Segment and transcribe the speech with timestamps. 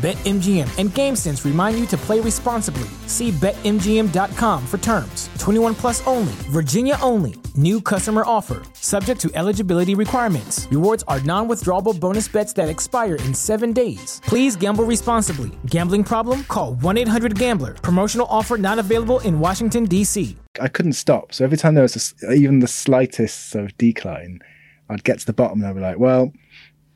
[0.00, 2.88] BetMGM and GameSense remind you to play responsibly.
[3.06, 5.28] See BetMGM.com for terms.
[5.38, 7.34] 21 plus only, Virginia only.
[7.54, 10.66] New customer offer, subject to eligibility requirements.
[10.70, 14.22] Rewards are non withdrawable bonus bets that expire in seven days.
[14.24, 15.50] Please gamble responsibly.
[15.66, 16.44] Gambling problem?
[16.44, 17.74] Call 1 800 Gambler.
[17.74, 20.34] Promotional offer not available in Washington, D.C.
[20.58, 21.34] I couldn't stop.
[21.34, 24.40] So every time there was a s even the slightest sort of decline,
[24.88, 26.32] I'd get to the bottom and I'd be like, well,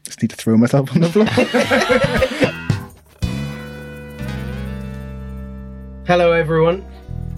[0.04, 2.50] just need to throw myself on the floor.
[6.06, 6.84] Hello, everyone.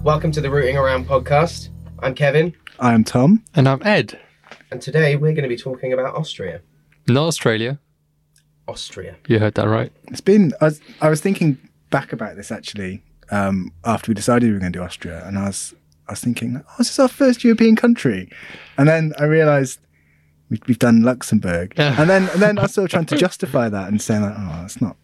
[0.03, 1.69] Welcome to the Routing Around podcast.
[1.99, 3.43] I'm Kevin, I am Tom.
[3.55, 4.19] And I'm Ed.
[4.71, 6.61] and today we're going to be talking about Austria.
[7.07, 7.79] Not Australia.
[8.67, 9.15] Austria.
[9.27, 9.91] You heard that right.
[10.09, 11.57] It's been, I was, I was thinking
[11.89, 13.01] back about this actually
[13.31, 15.25] um, after we decided we were going to do Austria.
[15.25, 15.73] And I was,
[16.07, 18.29] I was thinking, oh, this is our first European country.
[18.77, 19.79] And then I realized
[20.49, 21.73] we, we've done Luxembourg.
[21.77, 21.99] Yeah.
[21.99, 24.35] And then, and then I was sort of trying to justify that and saying, like,
[24.37, 24.97] oh, it's not,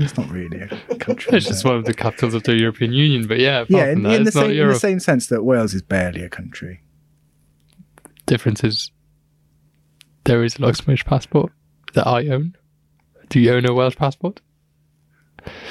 [0.00, 1.36] it's not really a country.
[1.36, 4.12] It's just one of the capitals of the European Union, but yeah, yeah, in, that,
[4.14, 6.82] in the it's not same, in the same sense that Wales is barely a country.
[8.26, 8.90] Difference is
[10.24, 11.52] there is a Luxembourgish passport
[11.94, 12.56] that I own.
[13.28, 14.40] Do you own a Welsh passport?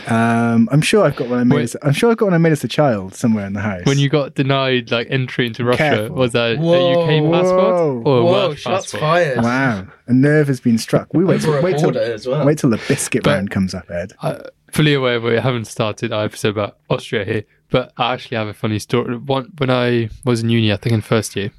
[0.07, 1.39] Um, I'm sure I've got one.
[1.39, 1.63] I made Wait.
[1.63, 3.85] as, I'm sure I've got one I made as a child somewhere in the house.
[3.85, 6.15] When you got denied like entry into Russia, Careful.
[6.15, 6.91] was that Whoa, a
[7.25, 9.01] UK passport whoa, or a Whoa, Welsh shots passport?
[9.01, 9.37] fired.
[9.43, 11.13] wow, a nerve has been struck.
[11.13, 12.45] We wait, Over till, wait till as well.
[12.45, 14.13] wait till the biscuit But- round comes up, Ed.
[14.21, 14.39] I,
[14.71, 18.53] fully aware we haven't started our episode about Austria here, but I actually have a
[18.53, 19.17] funny story.
[19.17, 21.51] One, when I was in uni, I think in first year,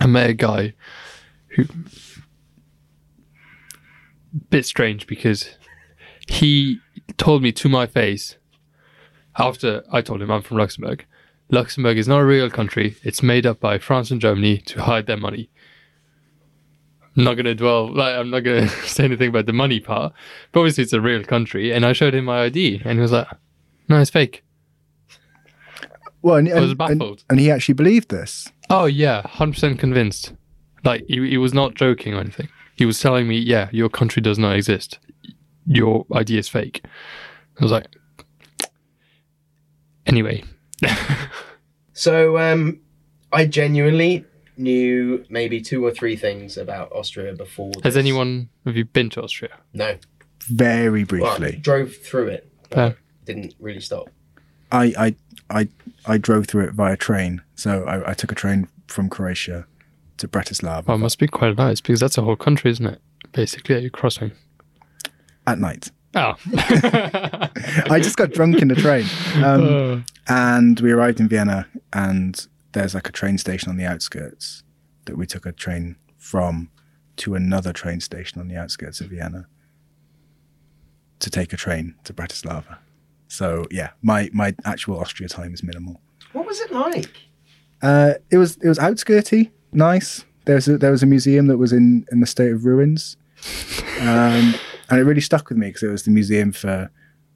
[0.00, 0.74] I met a guy
[1.48, 1.64] who
[4.50, 5.56] bit strange because
[6.28, 6.78] he
[7.16, 8.36] told me to my face
[9.36, 11.06] after I told him I'm from Luxembourg.
[11.50, 12.96] Luxembourg is not a real country.
[13.02, 15.50] It's made up by France and Germany to hide their money.
[17.16, 20.12] I'm not gonna dwell like I'm not gonna say anything about the money part,
[20.52, 21.72] but obviously it's a real country.
[21.72, 23.26] And I showed him my ID, and he was like,
[23.88, 24.44] "No, it's fake."
[26.22, 27.00] Well, and, was baffled.
[27.00, 28.48] and, and he actually believed this.
[28.70, 30.32] Oh yeah, hundred percent convinced.
[30.84, 32.48] Like he, he was not joking or anything.
[32.76, 35.00] He was telling me, "Yeah, your country does not exist.
[35.68, 36.80] Your idea is fake."
[37.60, 37.86] I was like,
[40.06, 40.42] "Anyway,
[41.92, 42.80] So, um,
[43.32, 44.24] I genuinely
[44.56, 47.72] knew maybe two or three things about Austria before.
[47.82, 49.96] has anyone have you been to Austria?" No.
[50.44, 52.50] Very Well, I briefly, drove through it.
[52.70, 52.96] but Fair.
[53.26, 54.08] Didn't really stop.
[54.72, 55.16] I, I
[55.50, 55.68] I
[56.06, 57.42] I drove through it via train.
[57.54, 59.66] So I, I took a train from Croatia
[60.16, 63.00] to Bratislava Oh, it must be quite nice because that's a whole country, isn't it?
[63.32, 64.32] Basically, that you're crossing.
[65.48, 65.90] At night.
[66.14, 66.34] Oh,
[67.90, 69.04] I just got drunk in the train.
[69.44, 73.84] Um, Uh, and we arrived in Vienna, and there's like a train station on the
[73.86, 74.62] outskirts
[75.06, 76.70] that we took a train from
[77.16, 79.46] to another train station on the outskirts of Vienna
[81.20, 82.78] to take a train to Bratislava.
[83.28, 86.00] So yeah, my my actual Austria time is minimal.
[86.32, 87.10] What was it like?
[87.82, 90.24] Uh, it was it was outskirty, nice.
[90.44, 93.16] There was a, there was a museum that was in in the state of ruins,
[94.00, 94.54] um,
[94.90, 96.90] and it really stuck with me because it was the museum for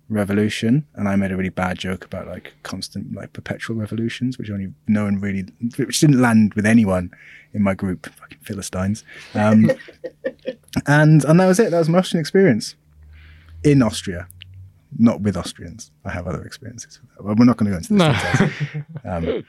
[0.09, 4.51] revolution, and I made a really bad joke about like constant like perpetual revolutions, which
[4.51, 5.45] only no one really,
[5.77, 7.11] which didn't land with anyone
[7.55, 9.05] in my group, fucking philistines.
[9.35, 9.71] Um,
[10.87, 11.71] and and that was it.
[11.71, 12.75] That was my Austrian experience
[13.65, 14.29] in Austria.
[14.99, 15.91] Not with Austrians.
[16.05, 17.01] I have other experiences.
[17.01, 17.25] With that.
[17.25, 18.53] Well, we're not going to go into this.
[19.05, 19.11] no.
[19.11, 19.45] Um,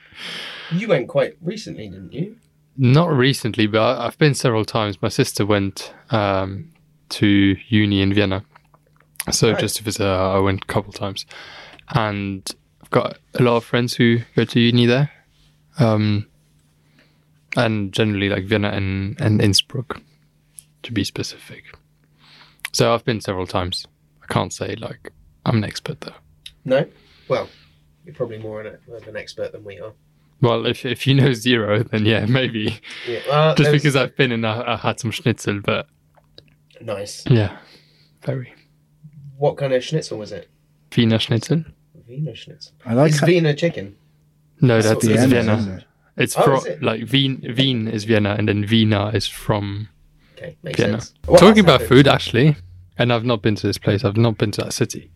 [0.71, 2.37] You went quite recently, didn't you?
[2.77, 5.01] not recently, but I- I've been several times.
[5.01, 6.71] My sister went um,
[7.09, 8.43] to uni in Vienna,
[9.31, 9.61] so Nice.
[9.61, 11.25] just to visit her, I went a couple times,
[11.93, 12.49] and
[12.81, 15.11] I've got a lot of friends who go to uni there,
[15.79, 16.27] um,
[17.55, 20.01] and generally like Vienna and and Innsbruck,
[20.83, 21.63] to be specific.
[22.71, 23.85] So I've been several times.
[24.23, 25.11] I can't say like
[25.45, 26.15] I'm an expert though.
[26.65, 26.85] No.
[27.27, 27.47] Well,
[28.05, 29.93] you're probably more an, of an expert than we are.
[30.41, 32.79] Well, if if you know zero, then yeah, maybe.
[33.07, 33.53] Yeah.
[33.55, 35.87] Just was- because I've been and I, I had some schnitzel, but
[36.85, 37.23] Nice.
[37.29, 37.57] yeah,
[38.23, 38.53] very
[39.37, 40.49] What kind of schnitzel was it?
[40.95, 41.63] Wiener Schnitzel.
[42.07, 42.73] Wiener schnitzel.
[42.85, 43.95] I like Is how- Wiener chicken?
[44.61, 45.57] No, That's that's it's Vienna, Vienna.
[45.57, 45.83] isn't it?
[46.17, 46.83] It's Oh, from is it?
[46.83, 47.41] like Wien.
[47.57, 49.89] Wien is Vienna, and then Wiener is from
[50.37, 51.01] Okay, makes Vienna.
[51.01, 51.13] sense.
[51.25, 51.89] What Talking else about happened?
[51.89, 52.55] food, actually,
[52.97, 54.03] and I've not been to this place.
[54.05, 55.09] I've not been to that city.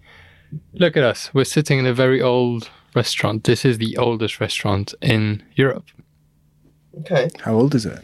[0.74, 1.31] Look at us.
[1.34, 3.44] We're sitting in a very old restaurant.
[3.44, 5.86] This is the oldest restaurant in Europe.
[7.02, 7.30] Okay.
[7.42, 8.00] How old is it?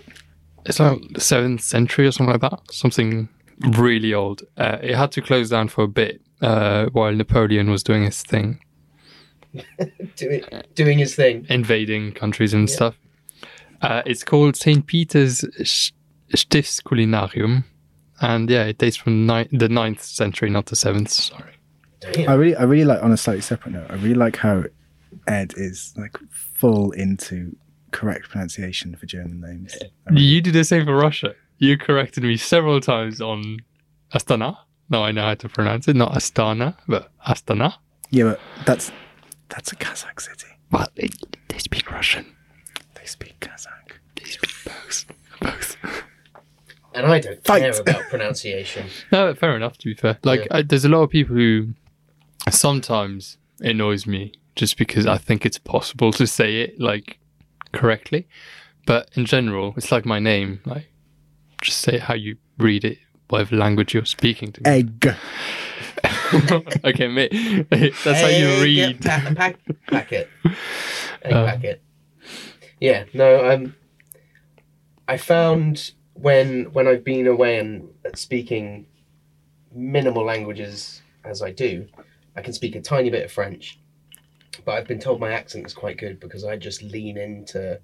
[0.65, 2.59] It's like the seventh century or something like that.
[2.71, 3.27] Something
[3.77, 4.43] really old.
[4.57, 8.21] Uh, it had to close down for a bit uh, while Napoleon was doing his
[8.21, 8.59] thing,
[10.15, 10.43] Doing
[10.75, 11.45] doing his thing.
[11.49, 12.95] invading countries and stuff.
[13.81, 14.85] Uh, it's called St.
[14.87, 15.91] Peter's Sch-
[16.33, 17.63] Stiftskulinarium.
[18.21, 21.09] And yeah, it dates from ni- the ninth century, not the seventh.
[21.11, 21.53] Sorry.
[21.99, 22.29] Damn.
[22.29, 23.03] I really, I really like.
[23.03, 24.63] On a slightly separate note, I really like how
[25.27, 27.55] Ed is like full into
[27.91, 29.75] correct pronunciation for German names.
[30.07, 31.35] I really- You do the same for Russia.
[31.63, 33.59] You corrected me several times on
[34.13, 34.57] Astana.
[34.89, 35.95] Now I know how to pronounce it.
[35.95, 37.75] Not Astana, but Astana.
[38.09, 38.91] yeah, but that's
[39.47, 40.47] that's a Kazakh city.
[40.71, 41.09] Well, they,
[41.47, 42.25] they speak Russian.
[42.95, 43.93] They speak Kazakh.
[44.17, 45.05] They speak both.
[45.39, 45.77] Both.
[46.93, 47.61] And I don't Fight.
[47.61, 48.87] care about pronunciation.
[49.13, 49.77] No, fair enough.
[49.79, 50.57] To be fair, like Yeah.
[50.57, 51.69] I, there's a lot of people who
[52.49, 57.19] sometimes annoys me just because I think it's possible to say it like
[57.71, 58.27] correctly,
[58.85, 60.59] but in general, it's like my name.
[60.65, 60.87] Like,
[61.63, 62.99] just say it how you read it,
[63.29, 64.61] whatever language you're speaking to.
[64.67, 65.15] Egg.
[66.83, 67.31] okay, mate.
[67.69, 69.01] That's how you read.
[69.01, 70.29] Pa- pack, packet.
[71.23, 71.45] Egg Uh.
[71.45, 71.81] packet.
[72.79, 73.05] Yeah.
[73.13, 73.49] No.
[73.49, 73.75] Um.
[75.07, 78.85] I found when when I've been away and speaking
[79.73, 81.87] minimal languages as I do,
[82.35, 83.79] I can speak a tiny bit of French,
[84.65, 87.79] but I've been told my accent is quite good because I just lean into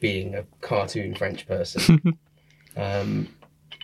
[0.00, 2.18] being a cartoon French person.
[2.76, 3.28] um,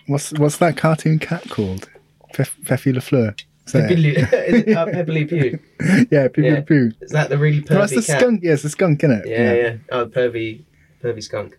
[0.07, 1.87] What's what's that cartoon cat called?
[2.33, 3.35] Pef- Pepe Le Fleur.
[3.67, 3.95] Is Pepe?
[3.95, 5.59] Le- is it, uh, Pepe Le Pew.
[6.11, 6.53] yeah, Pepe Yeah.
[6.55, 6.91] Le Pew.
[7.01, 8.19] Is that the really No, that's the cat?
[8.19, 8.41] skunk.
[8.43, 9.27] Yeah, it's the skunk, isn't it?
[9.27, 9.75] Yeah, yeah.
[9.91, 10.63] Oh, pervy,
[11.03, 11.57] pervy skunk.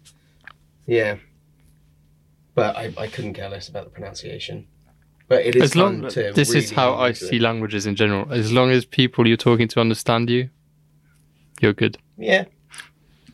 [0.87, 1.17] Yeah.
[2.57, 4.67] But I, I couldn't care less about the pronunciation.
[5.29, 7.43] But it is As long fun to this is how I see it.
[7.43, 8.33] languages in general.
[8.33, 10.51] As long as people you're talking to understand you,
[11.61, 11.99] you're good.
[12.19, 12.47] Yeah.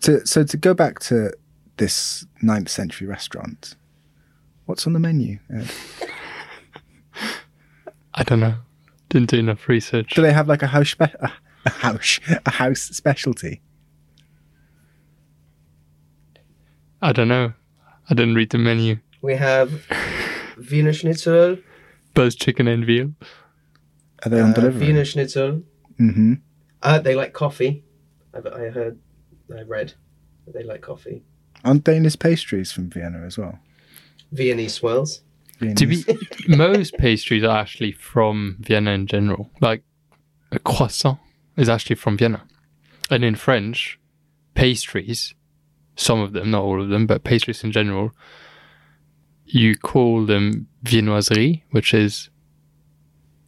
[0.02, 1.32] To, so to go back to
[1.78, 3.76] this 9th century restaurant,
[4.66, 5.38] what's on the menu?
[5.52, 5.70] Ed?
[8.14, 8.54] I don't know.
[9.08, 10.14] Didn't do enough research.
[10.14, 11.32] Do they have like a house spe- a,
[11.66, 13.62] a house a house specialty?
[17.02, 17.52] I don't know.
[18.10, 18.98] I didn't read the menu.
[19.22, 19.86] We have
[20.70, 21.58] Wiener Schnitzel.
[22.14, 23.12] Buzz chicken and veal.
[24.24, 24.86] Are they on Uh, delivery?
[24.86, 25.62] Wiener Schnitzel.
[26.00, 26.34] mm-hmm.
[26.82, 27.84] Uh, they like coffee.
[28.34, 28.98] I've, I heard,
[29.54, 29.94] I read
[30.46, 31.22] that they like coffee.
[31.64, 33.58] Aren't Danish pastries from Vienna as well?
[34.32, 35.22] Viennese swirls.
[35.76, 36.04] To be
[36.48, 39.50] most pastries are actually from Vienna in general.
[39.60, 39.82] Like
[40.52, 41.18] a croissant
[41.56, 42.44] is actually from Vienna.
[43.10, 43.98] And in French,
[44.54, 45.34] pastries,
[45.96, 48.10] some of them, not all of them, but pastries in general,
[49.46, 52.28] you call them viennoiserie, which is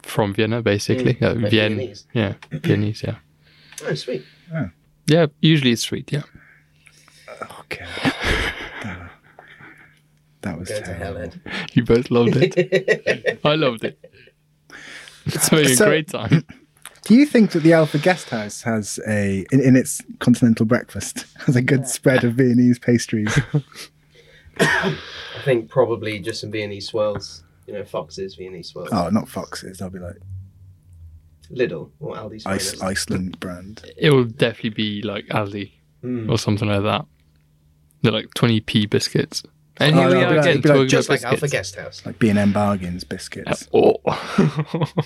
[0.02, 1.14] from Vienna basically.
[1.14, 1.76] Mm, Uh, like Vienne.
[1.76, 2.06] Viennese.
[2.14, 3.16] Yeah, Viennese, yeah.
[3.84, 4.24] Oh, sweet.
[5.06, 6.22] Yeah, usually it's sweet, yeah.
[7.60, 7.84] okay.
[10.42, 11.38] That, that was Go hell, terrible.
[11.74, 13.40] You both loved it.
[13.44, 13.98] I loved it.
[15.26, 16.44] It's having a So- great time.
[17.04, 21.24] Do you think that the Alpha Guest House has a in, in its continental breakfast
[21.46, 23.34] has a good spread of Viennese pastries?
[24.60, 24.94] I
[25.44, 27.44] think probably just some Viennese swirls.
[27.66, 28.88] You know, foxes, Viennese swirls.
[28.92, 29.78] oh, not Foxes.
[29.78, 30.16] They'll be like
[31.50, 32.80] Lidl or Aldi's Ice.
[32.82, 33.90] Iceland brand.
[33.96, 35.72] It will definitely be like Aldi
[36.04, 36.30] Mm.
[36.30, 37.04] or something like that.
[38.02, 39.42] They're like 20p biscuits.
[39.80, 41.48] And Oh, here no, we are like- again like Just like Alpha.
[41.48, 42.04] Guest House.
[42.04, 43.68] Like B and M bargains biscuits.
[43.72, 43.94] Oh,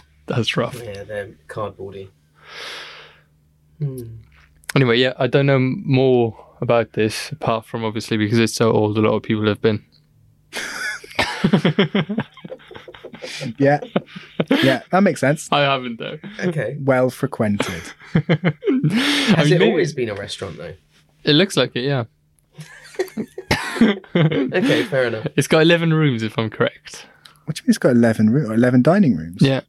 [0.26, 0.80] that's rough.
[0.82, 2.08] Yeah, they're cardboardy.
[3.78, 4.02] Hmm.
[4.74, 8.96] Anyway, yeah, I don't know more about this apart from obviously because it's so old.
[8.96, 9.84] A lot of people have been.
[13.58, 13.78] Yeah,
[14.62, 15.48] yeah, that makes sense.
[15.52, 16.18] I haven't though.
[16.40, 16.76] Okay.
[16.80, 17.82] Well frequented.
[18.14, 18.54] I
[19.36, 20.74] Has mean, it always been a restaurant though?
[21.24, 22.04] It looks like it, yeah.
[24.14, 25.26] Okay, fair enough.
[25.36, 27.06] It's got 11 rooms, if I'm correct.
[27.44, 29.38] What do you mean it's got eleven room, eleven dining rooms?
[29.42, 29.62] Yeah,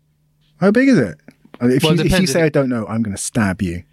[0.60, 1.18] How big is it?
[1.62, 3.84] If, Well, you, it if you say I don't know, I'm going to stab you.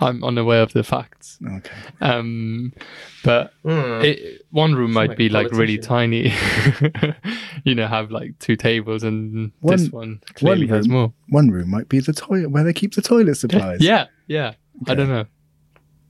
[0.00, 1.38] I'm unaware of the facts.
[1.46, 1.70] Okay.
[2.00, 2.72] Um,
[3.24, 4.02] but Hmm.
[4.02, 6.32] it, one room might like be like really tiny.
[7.64, 11.12] you know, have like two tables, and this One- one clearly has room- more.
[11.28, 13.78] One room might be the toilet where they keep the toilet supplies.
[13.82, 14.54] Yeah, yeah.
[14.88, 15.26] I don't know,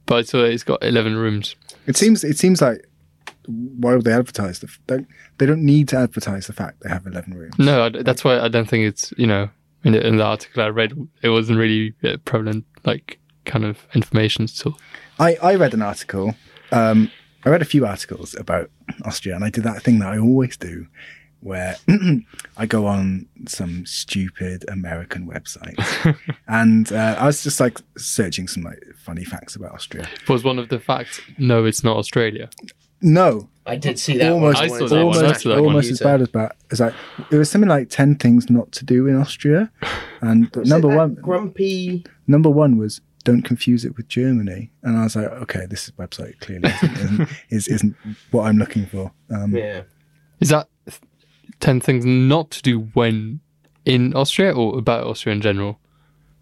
[0.07, 1.55] but so it's got eleven rooms.
[1.87, 2.25] It seems.
[2.25, 2.87] It seems like
[3.47, 4.67] why would they advertise the?
[4.69, 5.07] f- Don't,
[5.39, 7.59] they don't need to advertise the fact they have eleven rooms.
[7.59, 9.49] No, I, that's why I don't think it's you know
[9.85, 13.87] in the, in the article I read it wasn't really uh, prevalent like kind of
[13.95, 14.79] information still.
[15.19, 16.35] I, I read an article.
[16.71, 17.11] Um,
[17.45, 18.71] I read a few articles about
[19.05, 20.87] Austria, and I did that thing that I always do,
[21.41, 21.75] where
[22.57, 25.77] I go on some stupid American website,
[26.47, 30.09] and uh, I was just like searching some like funny facts about Austria.
[30.29, 31.21] Was one of the facts?
[31.37, 32.49] No, it's not Australia.
[33.03, 34.33] No, I did see that.
[34.33, 34.65] almost, one.
[34.65, 34.99] I saw wanted that to one.
[34.99, 35.71] I almost, saw my that one.
[35.71, 36.95] almost as bad as bad as like
[37.31, 39.71] it was something like ten things not to do in Austria,
[40.21, 42.05] and number one, grumpy.
[42.27, 46.41] number one was don't confuse it with Germany, and I was like, okay, this website
[46.41, 47.97] clearly isn't, isn't, is, isn't
[48.31, 49.13] what I'm looking for.
[49.31, 49.83] Um, Yeah.
[50.41, 50.69] Is that
[51.61, 53.41] 10 things not to do when
[53.85, 55.79] in Austria or about Austria in general?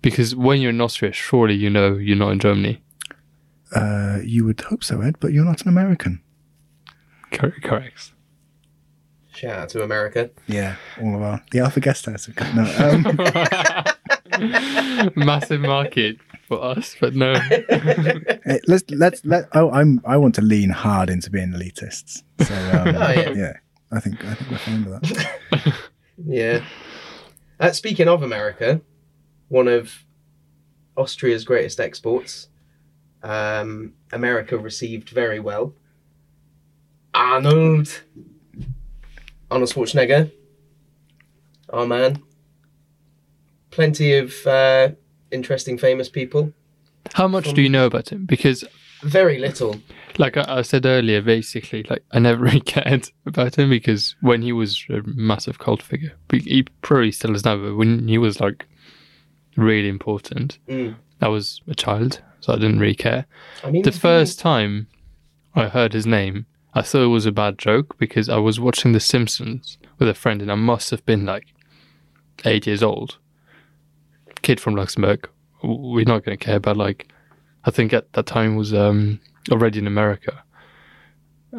[0.01, 2.83] Because when you're in Austria, surely you know you're not in Germany.
[3.75, 6.23] Uh, you would hope so, Ed, but you're not an American.
[7.33, 8.13] Cor- correct.
[9.33, 10.31] Shout out to America.
[10.49, 12.29] Yeah, all of our the Alpha Guest House.
[12.55, 13.05] No, um,
[15.17, 16.17] Massive market
[16.49, 17.35] for us, but no.
[17.35, 19.49] hey, let's let's let.
[19.55, 22.23] Oh, I'm I want to lean hard into being elitists.
[22.41, 23.31] So um, Oh, yeah.
[23.31, 23.53] yeah,
[23.93, 25.75] I think I think we're fine with that.
[26.27, 26.65] Yeah.
[27.59, 28.81] Uh, speaking of America,
[29.49, 30.05] one of
[30.97, 32.49] Austria's greatest exports,
[33.23, 35.75] um, America received very well.
[37.25, 38.03] Arnold.
[39.51, 40.31] Arnold Schwarzenegger.
[41.71, 42.23] Our man.
[43.71, 44.91] Plenty of uh,
[45.31, 46.53] interesting, famous people.
[47.13, 48.25] How much do you know about him?
[48.25, 48.65] Because,
[49.03, 49.77] Very little.
[50.19, 54.41] like I, I said earlier, basically, like I never really cared about him because when
[54.43, 58.41] he was a massive cult figure, he- probably still is now, but when he was
[58.41, 58.67] like
[59.57, 60.97] really important, Mm.
[61.21, 63.27] I was a child, so I didn't really care.
[63.63, 64.87] I mean, the first time
[65.55, 68.93] I heard his name, I thought it was a bad joke because I was watching
[68.93, 71.47] The Simpsons with a friend and I must have been like
[72.45, 73.19] eight years old.
[74.43, 75.29] Kid from Luxembourg.
[75.63, 77.13] We're not going to care about like,
[77.65, 80.43] I think at that time was um, already in America.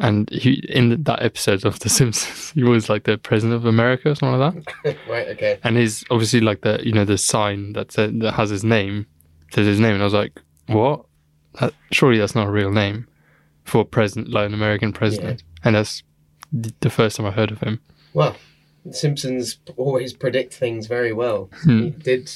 [0.00, 4.10] And he in that episode of The Simpsons, he was like the president of America
[4.10, 4.96] or something like that.
[5.08, 5.58] right, okay.
[5.62, 9.04] And he's obviously like the you know the sign that that has his name,
[9.52, 11.04] says his name, and I was like, what?
[11.60, 13.06] That, surely that's not a real name
[13.64, 15.42] for a president, like an American president.
[15.64, 16.02] And that's
[16.52, 17.80] the first time I heard of him.
[18.14, 18.36] Well,
[18.90, 21.50] Simpsons always predict things very well.
[21.62, 21.82] Hmm.
[21.84, 22.30] He did.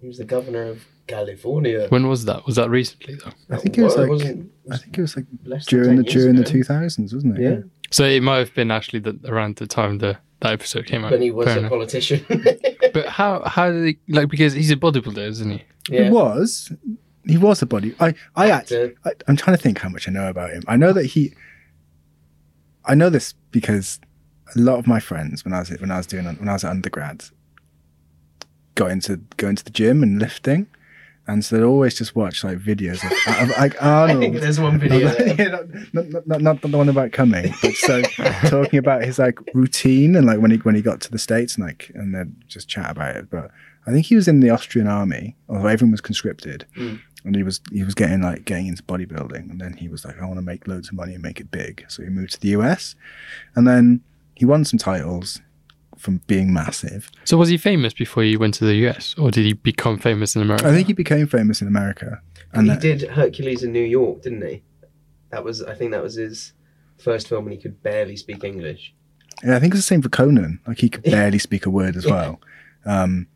[0.00, 1.86] He was the governor of California.
[1.88, 2.44] When was that?
[2.46, 3.32] Was that recently though?
[3.50, 6.02] I think it was Well, like wasn't- I think it was like less during the
[6.02, 7.42] 10 years during the two thousands, wasn't it?
[7.42, 7.58] Yeah.
[7.90, 11.10] So it might have been actually the, around the time the that episode came out.
[11.10, 11.70] when he was Fair a enough.
[11.70, 12.24] politician.
[12.92, 15.64] But how how did he like because he's a bodybuilder, isn't he?
[15.90, 16.04] yeah.
[16.04, 16.70] He was.
[17.28, 17.94] He was a body.
[18.00, 20.62] I I, actually, I I'm trying to think how much I know about him.
[20.66, 21.34] I know that he.
[22.84, 24.00] I know this because
[24.56, 26.64] a lot of my friends, when I was when I was doing when I was
[26.64, 27.24] at undergrad,
[28.74, 30.66] got into going to the gym and lifting,
[31.26, 34.34] and so they'd always just watch like videos of, of like I think Arnold.
[34.36, 35.08] there's one video.
[35.92, 38.00] not, not, not, not the one about coming, but so
[38.46, 41.56] talking about his like routine and like when he when he got to the states
[41.56, 43.28] and like and then just chat about it.
[43.30, 43.50] But
[43.86, 47.00] I think he was in the Austrian army, although everyone was conscripted, Mm.
[47.24, 50.20] And he was he was getting like getting into bodybuilding, and then he was like,
[50.20, 52.40] I want to make loads of money and make it big, so he moved to
[52.40, 52.94] the US,
[53.54, 54.00] and then
[54.34, 55.40] he won some titles
[55.96, 57.10] from being massive.
[57.24, 60.36] So was he famous before he went to the US, or did he become famous
[60.36, 60.68] in America?
[60.68, 62.20] I think he became famous in America,
[62.52, 64.62] and he then, did Hercules in New York, didn't he?
[65.30, 66.52] That was, I think, that was his
[66.98, 68.94] first film, and he could barely speak English.
[69.44, 70.60] Yeah, I think it's the same for Conan.
[70.66, 72.40] Like he could barely speak a word as well.
[72.84, 73.28] Um,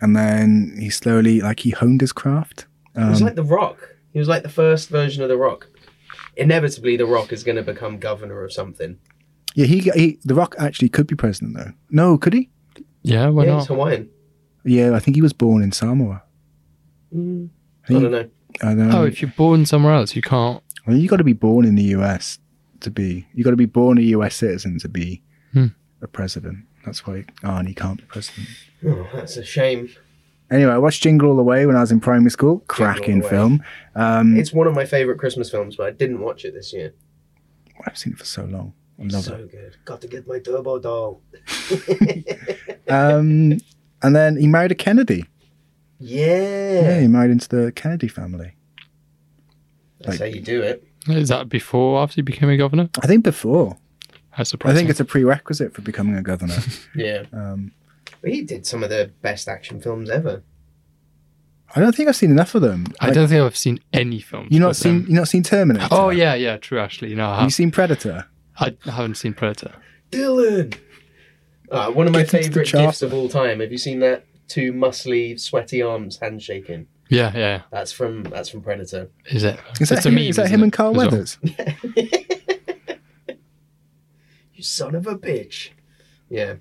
[0.00, 2.66] and then he slowly, like he honed his craft.
[2.98, 3.96] He was Um, like The Rock.
[4.12, 5.68] He was like the first version of The Rock.
[6.36, 8.98] Inevitably, The Rock is going to become governor of something.
[9.54, 11.72] yeah, he, he, The Rock actually could be president though.
[11.90, 12.50] No, could he?
[13.02, 13.58] yeah, why yeah, not?
[13.60, 14.08] he's Hawaiian.
[14.64, 16.22] Yeah, I think he was born in Samoa.
[17.14, 17.48] Mm,
[17.88, 18.30] I, I don't know.
[18.62, 19.00] I don't know.
[19.02, 20.62] Oh, if you're born somewhere else, you can't.
[20.86, 22.38] I mean, you got to be born in the US
[22.80, 23.26] to be.
[23.34, 25.66] You got to be born a US citizen to be Hmm.
[26.02, 26.64] a president.
[26.84, 28.48] That's why Arnie can't be president.
[28.86, 29.88] Oh, that's a shame.
[30.50, 32.60] Anyway, I watched Jingle All the Way when I was in primary school.
[32.68, 33.62] Cracking film.
[33.94, 36.94] Um, It's one of my favourite Christmas films, but I didn't watch it this year.
[37.86, 38.72] I've seen it for so long.
[38.98, 39.50] I love so it.
[39.50, 39.76] good.
[39.84, 41.22] Got to get my turbo doll.
[42.88, 43.58] Um,
[44.02, 45.26] and then he married a Kennedy.
[45.98, 46.80] yeah.
[46.82, 48.54] Yeah, he married into the Kennedy family.
[50.00, 50.84] That's like- how you do it.
[51.08, 52.88] Is that before or after he became a governor?
[53.02, 53.76] I think before.
[54.36, 56.56] That's I think it's a prerequisite for becoming a governor.
[56.94, 57.24] Yeah.
[57.32, 57.72] Um,
[58.20, 60.42] But he did some of the best action films ever.
[61.76, 62.86] I don't think I've seen enough of them.
[63.00, 64.48] I Like, don't think I've seen any films.
[64.50, 65.04] You not seen?
[65.06, 65.88] You not seen Terminator?
[65.90, 66.80] Oh yeah, yeah, true.
[66.80, 67.52] Actually, no, I, Have you have.
[67.52, 68.26] seen Predator?
[68.58, 69.72] I haven't seen Predator.
[70.10, 70.72] Dillon!
[71.70, 73.60] Uh, one of my Get favourite gifts of all time.
[73.60, 74.24] Have you seen that?
[74.48, 76.86] Two muscly, sweaty arms handshaking.
[77.10, 77.62] Yeah, yeah.
[77.70, 79.10] That's from that's from Predator.
[79.26, 79.60] Is it?
[79.78, 81.10] Is that, It's a him, meme, is that isn't him and Carl as well?
[81.10, 81.38] Weathers?
[84.54, 85.70] You son of a bitch.
[86.28, 86.54] Yeah.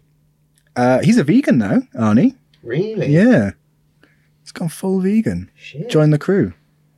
[0.78, 2.36] Uh, he's a vegan now, Arnie.
[2.64, 3.08] Really?
[3.08, 3.52] Yeah.
[4.44, 5.50] He's gone full vegan.
[5.56, 5.90] Shit.
[5.90, 6.54] Join the crew.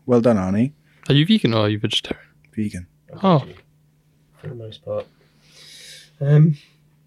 [0.05, 0.73] Well done, Arnie.
[1.07, 2.25] Are you vegan or are you vegetarian?
[2.55, 2.87] Vegan.
[3.23, 3.45] Oh,
[4.39, 5.07] For the most part.
[6.21, 6.57] Um.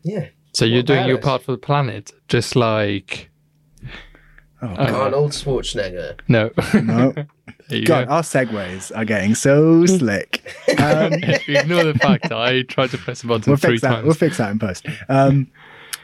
[0.02, 0.28] Yeah.
[0.52, 1.24] so you're doing your us?
[1.24, 3.30] part for the planet, just like
[4.62, 4.90] Oh, Uh, God.
[5.02, 6.18] Arnold Schwarzenegger.
[6.28, 6.50] no.
[6.82, 7.12] No.
[7.12, 8.14] there you God, go.
[8.14, 10.42] our segues are getting so slick.
[10.78, 11.12] Um,
[11.48, 13.88] ignore the fact that I tried to press a button we'll three fix that.
[13.90, 14.04] times.
[14.04, 14.86] We'll fix that in post.
[15.08, 15.50] Um,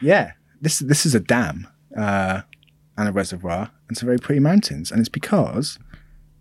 [0.01, 2.41] yeah, this this is a dam uh,
[2.97, 5.79] and a reservoir and some very pretty mountains, and it's because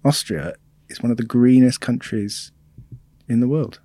[0.04, 0.54] Austria
[0.88, 2.52] is one of the greenest countries
[3.28, 3.80] in the world.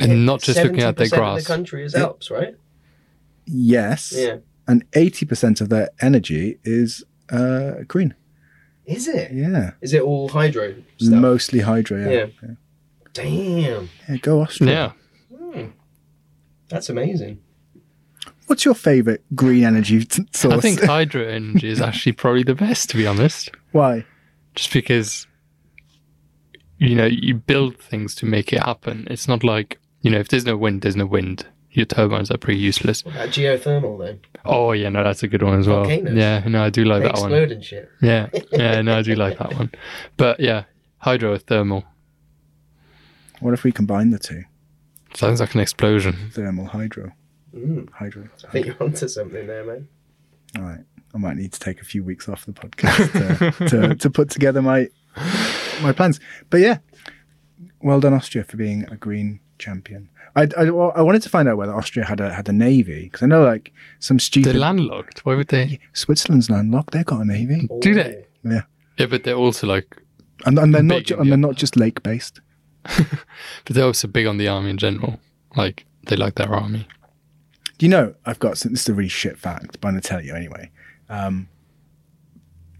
[0.00, 1.42] and not just looking at their 70% Of grass.
[1.42, 2.54] the country is Alps, right?
[3.46, 4.36] Yes, Yeah.
[4.68, 8.14] and eighty percent of their energy is uh, green.
[8.86, 9.32] Is it?
[9.32, 11.12] Yeah, Is it all hydro stuff?
[11.14, 11.98] mostly hydro.
[12.00, 12.10] Yeah.
[12.10, 12.26] Yeah.
[12.42, 12.54] yeah.
[13.12, 13.88] Damn.
[14.08, 14.94] Yeah, go Austria.
[15.30, 15.36] Yeah.
[15.36, 15.66] Hmm.
[16.68, 17.40] That's amazing.
[18.52, 20.52] What's your favourite green energy t- source?
[20.52, 23.48] I think hydro energy is actually probably the best, to be honest.
[23.70, 24.04] Why?
[24.54, 25.26] Just because,
[26.76, 29.06] you know, you build things to make it happen.
[29.10, 31.46] It's not like, you know, if there's no wind, there's no wind.
[31.70, 33.02] Your turbines are pretty useless.
[33.06, 34.20] What about geothermal then?
[34.44, 35.84] Oh, yeah, no, that's a good one as well.
[35.84, 36.14] Volcanoes.
[36.14, 37.32] Yeah, no, I do like They that one.
[37.32, 37.88] explode and shit.
[38.02, 39.70] Yeah, yeah, no, I do like that one.
[40.18, 40.64] But yeah,
[41.02, 41.84] hydrothermal
[43.40, 44.44] What if we combine the two?
[45.14, 46.30] sounds like an explosion.
[46.34, 47.12] Thermal, hydro,
[47.54, 47.90] Mm.
[47.92, 48.28] hydro.
[48.48, 49.88] I think you're onto something there, man.
[50.56, 50.80] All right.
[51.14, 54.30] I might need to take a few weeks off the podcast to, to, to put
[54.30, 54.88] together my
[55.82, 56.18] my plans.
[56.48, 56.78] But yeah,
[57.82, 60.08] well done, Austria, for being a green champion.
[60.34, 63.22] I, I, I wanted to find out whether Austria had a had a navy because
[63.22, 64.46] I know like some stupid.
[64.46, 65.26] They're stupid landlocked.
[65.26, 65.78] Why would they?
[65.92, 66.92] Switzerland's landlocked.
[66.92, 68.24] They've got a navy, Do they?
[68.42, 68.62] yeah,
[68.96, 69.94] Yeah, but they're also like,
[70.46, 72.40] and, and they're not ju- and they're not just lake based.
[72.84, 73.06] but
[73.66, 75.20] they're also big on the army in general.
[75.54, 76.88] Like they like their army.
[77.82, 80.02] Do you know I've got some, this is a really shit fact, but I'm gonna
[80.02, 80.70] tell you anyway.
[81.08, 81.48] Um,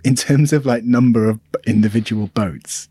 [0.05, 2.88] in terms of like number of individual boats,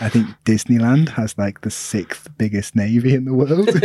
[0.00, 3.68] I think Disneyland has like the sixth biggest navy in the world.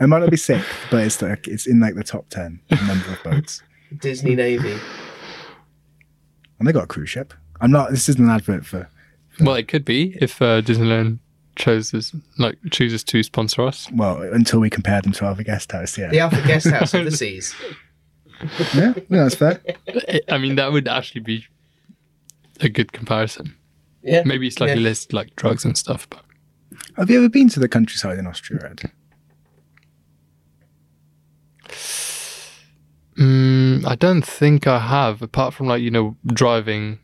[0.00, 2.86] it might not be sixth, but it's like it's in like the top ten in
[2.86, 3.62] number of boats,
[3.98, 4.78] Disney Navy.
[6.58, 7.34] and they got a cruise ship.
[7.60, 7.90] I'm not.
[7.90, 8.88] This isn't an advert for.
[9.38, 11.18] Well, it could be if uh, Disneyland
[11.56, 13.88] chooses like chooses to sponsor us.
[13.92, 17.04] Well, until we compare them to Alpha Guest House, yeah, The Alpha Guest House of
[17.04, 17.54] the Seas.
[18.74, 19.60] yeah, no, that's fair.
[20.28, 21.46] I mean, that would actually be
[22.60, 23.54] a good comparison.
[24.02, 24.22] Yeah.
[24.24, 24.88] Maybe slightly Yeah.
[24.88, 26.24] less like drugs and stuff, but
[26.96, 28.90] Have you ever been to the countryside in Austria, Ed?
[33.18, 35.22] mm, I don't think I have.
[35.22, 36.98] Apart from like you know driving.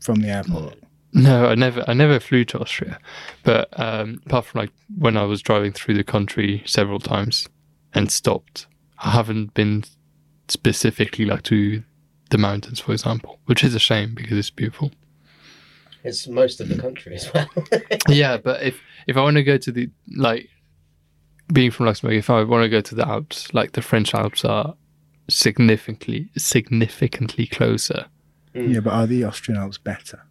[0.00, 0.76] From the airport.
[1.14, 1.84] No, I never.
[1.86, 2.98] I never flew to Austria,
[3.44, 7.48] but um, apart from like when I was driving through the country several times
[7.94, 8.66] and stopped,
[8.98, 9.84] I haven't been
[10.48, 11.84] specifically like to
[12.30, 14.90] the mountains, for example, which is a shame because it's beautiful.
[16.02, 17.48] It's most of the country as well.
[18.08, 20.48] yeah, but if if I want to go to the like
[21.52, 24.44] being from Luxembourg, if I want to go to the Alps, like the French Alps
[24.44, 24.74] are
[25.28, 28.06] significantly significantly closer.
[28.52, 30.22] Yeah, but are the Austrian Alps better?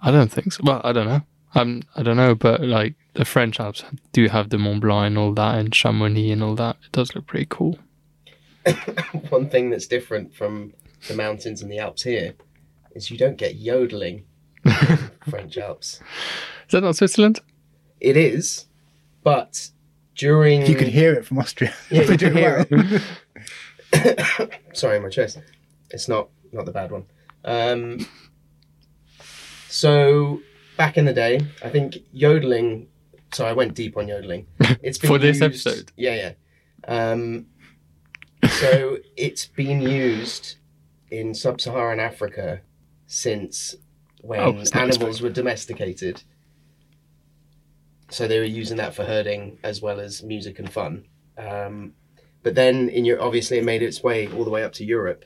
[0.00, 0.62] I don't think so.
[0.64, 1.22] Well, I don't know.
[1.54, 3.82] I'm I don't know, but like the French Alps
[4.12, 6.76] do have the Mont Blanc and all that, and Chamonix and all that.
[6.84, 7.78] It does look pretty cool.
[9.30, 10.74] One thing that's different from
[11.08, 12.34] the mountains and the Alps here
[12.92, 14.24] is you don't get yodeling
[14.64, 14.72] in
[15.30, 16.00] French Alps.
[16.66, 17.40] Is that not Switzerland?
[18.00, 18.66] It is,
[19.22, 19.70] but
[20.14, 21.72] during You could hear it from Austria.
[21.90, 23.02] Yeah, you do can
[23.92, 25.38] it sorry, my chest.
[25.90, 27.06] It's not not the bad one.
[27.44, 28.06] Um,
[29.68, 30.40] so
[30.76, 32.88] back in the day, I think yodeling.
[33.32, 34.46] So I went deep on yodeling.
[34.82, 35.92] It's been For this used- episode?
[35.96, 36.32] Yeah, yeah.
[36.86, 37.46] Um,
[38.48, 40.56] so it's been used
[41.10, 42.60] in sub-Saharan Africa
[43.06, 43.74] since
[44.22, 46.22] when Oh, animals were domesticated.
[48.10, 51.04] So they were using that for herding as well as music and fun.
[51.36, 51.92] Um,
[52.42, 55.24] but then in your obviously it made its way all the way up to Europe,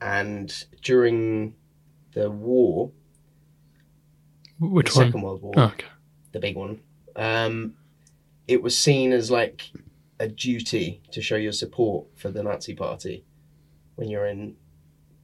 [0.00, 1.54] and during
[2.14, 2.90] the war,
[4.58, 5.06] Which the one?
[5.08, 5.86] Second World War, Oh, okay.
[6.32, 6.80] the big one,
[7.14, 7.74] um,
[8.48, 9.62] it was seen as like
[10.18, 13.24] a duty to show your support for the Nazi Party
[13.96, 14.56] when you're in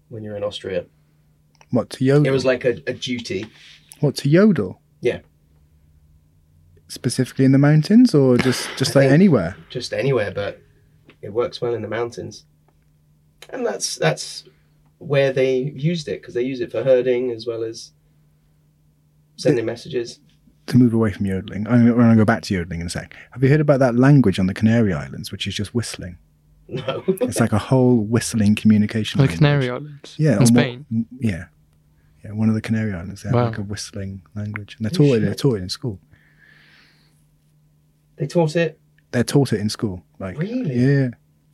[0.08, 0.84] when you're in Austria.
[1.70, 2.26] What to yodel?
[2.26, 3.46] It was like a, a duty.
[4.00, 4.80] what to yodel?
[5.00, 5.20] Yeah.
[6.88, 9.56] Specifically in the mountains, or just just like anywhere?
[9.70, 10.60] just anywhere, but
[11.22, 12.44] it works well in the mountains.
[13.48, 14.44] And that's that's
[14.98, 17.92] where they used it because they use it for herding as well as
[19.42, 20.20] sending messages.
[20.66, 23.16] To move away from yodeling, I'm going to go back to yodeling in a sec.
[23.32, 26.18] Have you heard about that language on the Canary Islands, which is just whistling?
[26.68, 27.02] No.
[27.20, 29.18] It's like a whole whistling communication.
[29.18, 29.38] The language.
[29.38, 30.14] Canary Islands.
[30.18, 30.86] Yeah, In on what- Spain.
[31.18, 31.44] yeah,
[32.24, 32.30] yeah.
[32.30, 33.22] One of the Canary Islands.
[33.22, 33.44] They have Wow.
[33.46, 35.20] like a whistling language, and they're taught it.
[35.22, 35.98] They're taught it in school.
[38.16, 38.78] they taught it.
[39.10, 40.04] They're taught it in school.
[40.20, 40.74] Like Really?
[40.78, 41.08] yeah.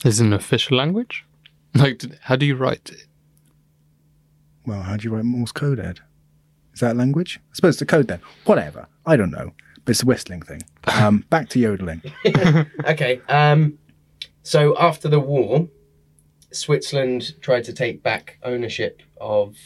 [0.04, 1.24] Is it an official language?
[1.74, 3.06] Like, d- how do you write it?
[4.66, 6.00] Well, how do you write Morse code, Ed?
[6.78, 7.40] Is that language?
[7.50, 8.20] I suppose it's the code then.
[8.44, 8.86] Whatever.
[9.04, 9.50] I don't know.
[9.84, 10.62] But it's a whistling thing.
[10.86, 12.00] Um, back to yodeling.
[12.86, 13.20] Okay.
[13.28, 13.78] Um,
[14.44, 15.66] so after the war,
[16.52, 19.56] Switzerland tried to take back ownership of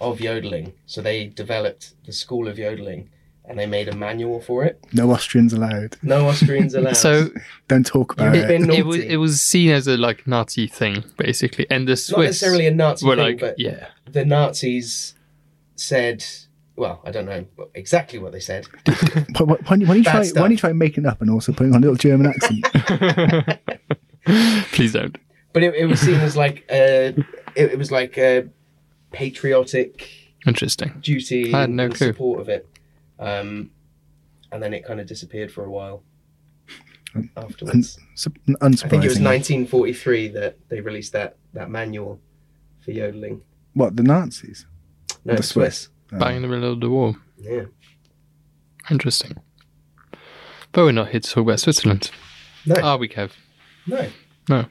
[0.00, 0.72] of yodeling.
[0.86, 3.10] So they developed the school of yodeling,
[3.44, 4.78] and they made a manual for it.
[4.92, 5.96] No Austrians allowed.
[6.00, 6.96] No Austrians allowed.
[6.96, 7.30] So
[7.66, 8.70] Don't talk about You've it.
[8.70, 12.22] it was it was seen as a like Nazi thing basically, and the Swiss not
[12.22, 15.14] necessarily a Nazi were thing, like, but yeah, the Nazis
[15.80, 16.24] said,
[16.76, 18.66] well, I don't know exactly what they said.
[18.86, 20.22] Why, why, why don't you- why don't you Bad try?
[20.24, 20.36] stuff.
[20.36, 22.64] Why don't you try making it up and also putting on a little German accent?
[24.72, 25.16] please don't.
[25.52, 27.08] But it, it was seen as like a,
[27.56, 28.48] it, it was like a
[29.12, 30.08] patriotic
[30.46, 30.92] Interesting.
[31.00, 32.08] duty I had no and clue.
[32.08, 32.68] support of it.
[33.18, 33.70] Um,
[34.52, 36.02] and then it kind of disappeared for a while
[37.36, 37.98] afterwards.
[38.14, 42.20] Sup- I think it was 1943 that they released that, that manual
[42.80, 43.42] for yodeling.
[43.74, 44.66] What the Nazis?
[45.24, 45.88] No, The Swiss.
[46.08, 46.20] Swiss.
[46.20, 47.14] Bang in the middle of the war.
[47.38, 47.64] Yeah.
[48.90, 49.36] Interesting.
[50.72, 52.10] But we're not here to talk about Switzerland.
[52.66, 53.30] No, Are we, Kev?
[53.86, 54.08] no.
[54.48, 54.66] No.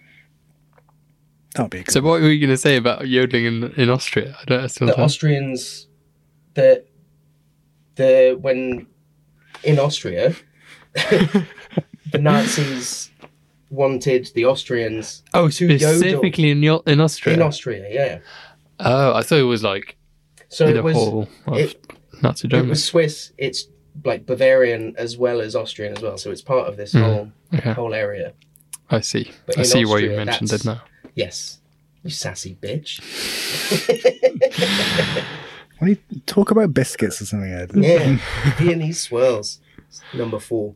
[1.56, 1.92] That'll be a good.
[1.94, 4.38] So what were you going to say about yodeling in, in Austria?
[4.42, 5.88] I don't I still The don't- Austrians,
[6.54, 6.84] the,
[7.96, 8.86] the, when
[9.64, 10.36] in Austria,
[10.94, 11.46] the
[12.20, 13.10] Nazis
[13.70, 15.90] wanted the Austrians Oh, to yodel.
[15.90, 17.36] specifically in, Yo- in Austria?
[17.36, 18.20] in Austria, yeah.
[18.80, 19.96] oh, I thought it was like
[20.50, 23.68] So it was, whole of it- Nazi it was Swiss, it's
[24.04, 26.18] like Bavarian as well as Austrian as well.
[26.18, 27.02] So it's part of this Mm.
[27.04, 28.34] whole Okay, whole area.
[28.90, 29.32] I see.
[29.46, 30.82] But I in see why you mentioned it now.
[31.16, 31.60] Yes.
[32.04, 33.00] You sassy bitch.
[35.80, 37.72] Why don't you talk about biscuits or something, Ed?
[37.76, 38.18] Yeah.
[38.58, 39.60] Viennese swirls.
[40.14, 40.76] Number four.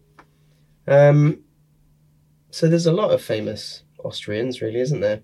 [0.87, 1.39] Um
[2.51, 5.21] so there's a lot of famous Austrians, really, isn't there?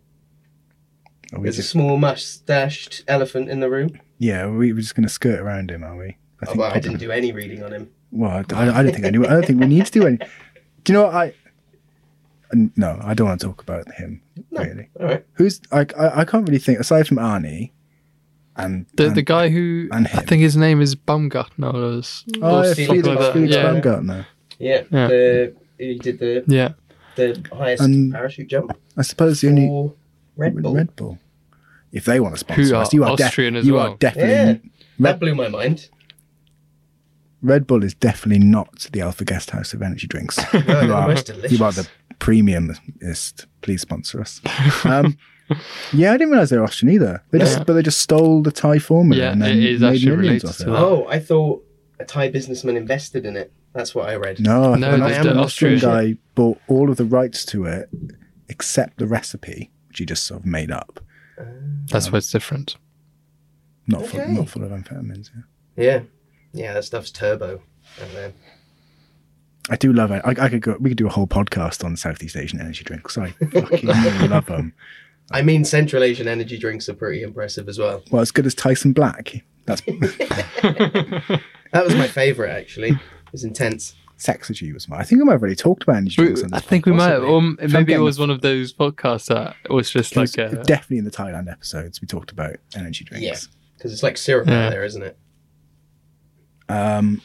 [1.33, 3.99] Are we There's a small mustached elephant in the room.
[4.19, 6.17] Yeah, we we're just going to skirt around him, are we?
[6.41, 7.89] I Oh, well, I didn't do any reading on him.
[8.11, 9.29] Well, I, I don't think anyone.
[9.29, 10.17] I don't think we need to do any.
[10.85, 11.33] Do you know what I?
[12.53, 14.61] n- No, I don't want to talk about him No.
[14.63, 14.89] really.
[14.99, 15.25] All right.
[15.33, 16.21] Who's I, I?
[16.21, 17.71] I can't really think aside from Arnie,
[18.55, 22.23] and The and- the guy who and I think his name is Baumgartner or, s-
[22.41, 23.33] oh, or yeah, Felix- Felix, like.
[23.33, 23.63] Felix Yeah.
[23.63, 24.27] Baumgartner.
[24.57, 24.83] Yeah.
[24.89, 25.07] Yeah.
[25.07, 26.69] The he did the yeah.
[27.15, 29.91] the highest And- parachute jump I suppose the only
[30.37, 30.73] Red Bull.
[30.75, 31.19] Red Bull.
[31.91, 33.93] If they want to sponsor Who us, you are, def- Austrian as you well.
[33.93, 34.45] are definitely Yeah.
[34.45, 34.61] Red,
[34.99, 35.89] That blew my mind.
[37.41, 40.37] Red Bull is definitely not the Alpha Guest House of energy drinks.
[40.53, 41.57] No, you they're are most delicious.
[41.57, 41.87] you are the
[42.19, 43.45] premiumist.
[43.61, 44.41] Please sponsor us.
[44.83, 45.17] Um,
[45.93, 47.23] yeah, I didn't realize they're Austrian either.
[47.31, 47.63] They just, Yeah.
[47.63, 50.43] but they just stole the Thai formula Yeah, and then it is made actually millions
[50.43, 50.65] related off to it.
[50.67, 50.77] that.
[50.79, 51.65] Oh, I thought
[51.99, 53.51] a Thai businessman invested in it.
[53.73, 54.39] That's what I read.
[54.39, 55.79] No, No, an the- Austrian, the Austrian Austrian-
[56.13, 57.89] guy bought all of the rights to it
[58.49, 60.99] except the recipe, which he just sort of made up.
[61.91, 62.75] That's why it's different.
[63.87, 65.31] Not full, not full of amphetamines.
[65.75, 65.83] Yeah.
[65.83, 66.01] Yeah.
[66.51, 67.61] Yeah, that stuff's turbo.
[68.01, 68.33] out there.
[69.69, 70.21] I do love it.
[70.25, 70.77] I, I could go.
[70.79, 73.17] We could do a whole podcast on Southeast Asian energy drinks.
[73.17, 73.87] I fucking
[74.29, 74.73] love them.
[75.31, 78.01] I mean, Central Asian energy drinks are pretty impressive as well.
[78.09, 79.43] Well, as good as Tyson Black.
[79.65, 79.81] That's
[81.71, 82.89] That was my favourite, actually.
[82.89, 83.93] It was intense.
[84.19, 84.97] Sexagy was my.
[84.97, 86.43] I think I might have already talked about energy We- drinks.
[86.43, 87.29] on I this think we might, Possibly.
[87.29, 90.63] or maybe it was one of those podcasts that was just It was like a,
[90.63, 93.25] definitely in the Thailand episodes we talked about energy drinks.
[93.25, 93.37] Yeah.
[93.77, 94.65] Because it's like syrup Yeah.
[94.65, 95.17] out there, isn't it?
[96.67, 97.21] Um,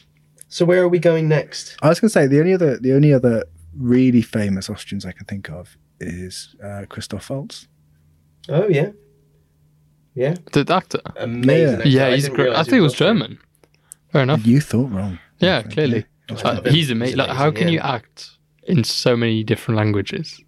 [0.47, 1.75] So where are we going next?
[1.81, 3.43] I was going to say the only other the only other
[3.77, 7.67] really famous Austrians I can think of is uh, Christoph Waltz.
[8.47, 8.91] Oh, yeah.
[10.13, 10.35] Yeah.
[10.53, 11.01] the actor.
[11.17, 11.75] Amazing.
[11.79, 11.89] actor.
[11.89, 12.53] Yeah, I he's great.
[12.53, 13.17] I think he was Austrian.
[13.17, 13.39] German.
[14.13, 14.45] Fair enough.
[14.45, 15.19] You thought wrong.
[15.39, 16.05] Yeah, I think, clearly.
[16.29, 16.35] Yeah.
[16.43, 16.73] I Uh, love him.
[16.73, 17.17] he's amazing.
[17.17, 17.73] Like, how can yeah.
[17.75, 18.31] you act
[18.67, 20.41] in so many different languages?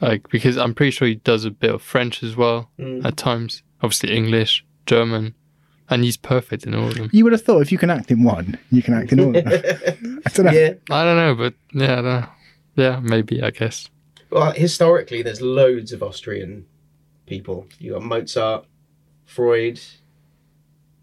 [0.00, 3.04] Like, because I'm pretty sure he does a bit of French as well Mm.
[3.04, 3.62] at times.
[3.82, 5.34] Obviously, English, German,
[5.88, 7.08] and he's perfect in all of them.
[7.12, 9.36] You would have thought if you can act in one, you can act in all.
[9.36, 10.22] of them.
[10.26, 10.52] I don't know.
[10.52, 10.72] yeah.
[10.90, 12.26] I don't know, but yeah, I don't know.
[12.76, 13.88] yeah, maybe I guess.
[14.30, 16.64] Well, historically, there's loads of Austrian
[17.26, 17.66] people.
[17.78, 18.64] You got Mozart,
[19.26, 19.78] Freud,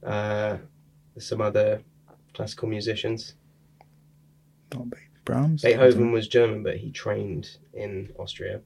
[0.03, 0.57] uh,
[1.17, 1.81] some other
[2.33, 3.35] classical musicians.
[4.73, 5.61] Not Be- Brahms.
[5.63, 8.61] Beethoven was German, but he trained in Austria.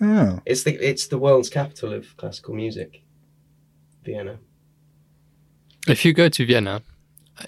[0.00, 3.02] Oh, It's the it's the world's capital of classical music.
[4.04, 4.38] Vienna?
[5.86, 6.82] If you go to Vienna,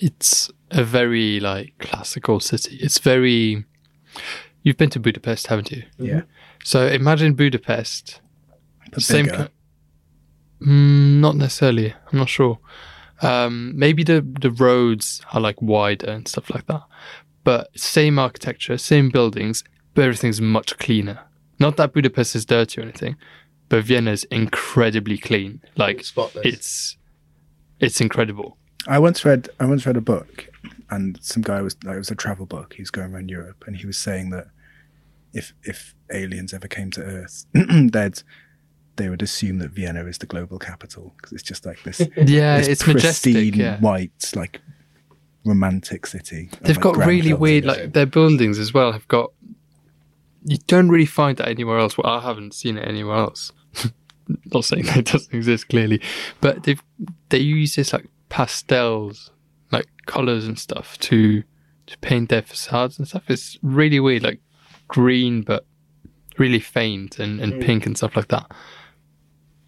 [0.00, 2.76] it's a very like classical city.
[2.80, 3.64] It's very.
[4.62, 5.82] You've been to Budapest, haven't you?
[5.98, 6.22] Yeah.
[6.64, 8.20] So imagine Budapest.
[8.92, 9.26] But Same.
[9.26, 9.44] bigger.
[9.46, 9.52] ki-
[10.66, 11.94] Mm, not necessarily.
[12.12, 12.58] I'm not sure.
[13.22, 16.82] Um, maybe the the roads are like wider and stuff like that.
[17.44, 21.20] But same architecture, same buildings, but everything's much cleaner.
[21.58, 23.16] Not that Budapest is dirty or anything,
[23.68, 25.60] but Vienna is incredibly clean.
[25.76, 26.44] Like Spotless.
[26.46, 26.96] it's
[27.80, 28.56] it's incredible.
[28.86, 30.48] I once read I once read a book,
[30.90, 32.74] and some guy was like it was a travel book.
[32.74, 34.48] He was going around Europe, and he was saying that
[35.32, 38.22] if if aliens ever came to Earth, they'd
[38.96, 42.58] they would assume that Vienna is the global capital because it's just like this, Yeah,
[42.58, 43.56] this it's pristine majestic.
[43.56, 43.78] Yeah.
[43.80, 44.60] white like
[45.44, 46.48] romantic city.
[46.62, 47.40] They've like, got grand really buildings.
[47.40, 49.30] weird, like their buildings as well have got.
[50.44, 51.98] You don't really find that anywhere else.
[51.98, 53.52] Well, I haven't seen it anywhere else.
[54.52, 56.00] Not saying that it doesn't exist clearly,
[56.40, 56.82] but they've
[57.30, 59.30] they use this like pastels,
[59.72, 61.42] like colors and stuff to
[61.86, 63.24] to paint their facades and stuff.
[63.28, 64.40] It's really weird, like
[64.88, 65.66] green but
[66.38, 67.62] really faint and, and Mm.
[67.66, 68.50] pink and stuff like that.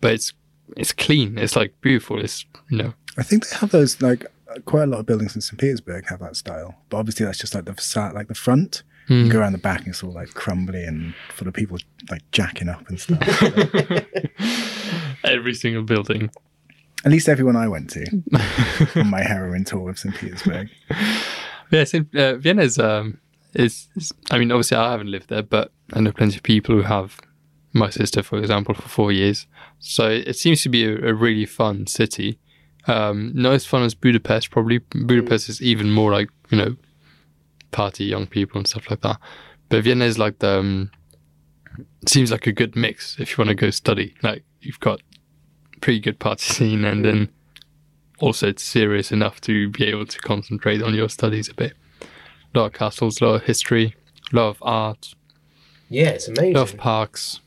[0.01, 0.33] But it's
[0.77, 1.37] it's clean.
[1.39, 2.21] It's like beautiful.
[2.23, 4.27] It's you know I think they have those like
[4.65, 5.61] quite a lot of buildings in St.
[5.61, 8.83] Petersburg have that style, but obviously that's just like the facade, like the front.
[9.09, 9.27] Mm.
[9.27, 11.79] You go around the back and it's all like crumbly and full of people
[12.11, 13.21] like jacking up and stuff.
[15.25, 16.31] every single building.
[17.05, 18.07] At least everyone I went to
[18.97, 20.15] on my heroin tour of St.
[20.15, 20.69] Petersburg.
[21.73, 23.19] Yeah, so, uh, Vienna is, um,
[23.55, 24.13] is, is.
[24.31, 27.19] I mean, obviously, I haven't lived there, but I know plenty of people who have.
[27.75, 29.47] My sister, for example, for four years.
[29.79, 32.39] So it, it seems to be a, a really fun city.
[32.87, 34.79] Um, not as fun as Budapest, probably.
[34.79, 36.77] Budapest is even more like you know,
[37.71, 39.19] party young people and stuff like that.
[39.69, 40.59] But Vienna is like the.
[40.59, 40.91] Um,
[42.07, 44.15] seems like a good mix if you want to go study.
[44.23, 45.01] Like you've got
[45.81, 47.29] pretty good party scene, and then
[48.19, 51.75] also it's serious enough to be able to concentrate on your studies a bit.
[52.55, 53.95] A lot of castles, a lot of history,
[54.33, 55.15] a lot of art,
[55.89, 56.55] Yeah, it's a amazing.
[56.55, 57.41] lot of parks.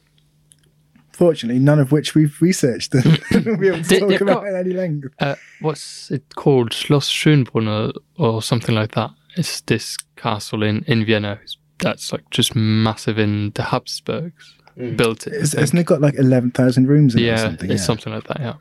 [1.15, 4.47] Fortunately, none of which we've researched and we'll be able to talk they've about got-
[4.47, 5.07] at any length.
[5.19, 6.71] Uh, what's it called?
[6.73, 9.11] Schloss Schönbrunn or, or something like that.
[9.37, 11.39] It's this castle in, in Vienna
[11.79, 14.97] that's like just massive in the Habsburgs Mm.
[14.97, 15.31] built it.
[15.31, 15.61] I Is, think.
[15.61, 17.71] hasn't it got like 11,000 rooms in it or yeah, something?
[17.71, 18.53] it's something like that, yeah.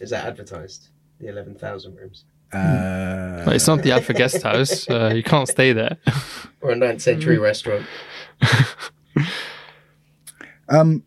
[0.00, 0.90] Is that advertised?
[1.18, 2.24] The 11,000 rooms?
[2.52, 4.88] Uh, But it's not the Alpha Guest House.
[4.88, 5.96] Uh, you can't stay there.
[6.60, 7.84] Or a 9th century restaurant?
[10.68, 11.04] Um,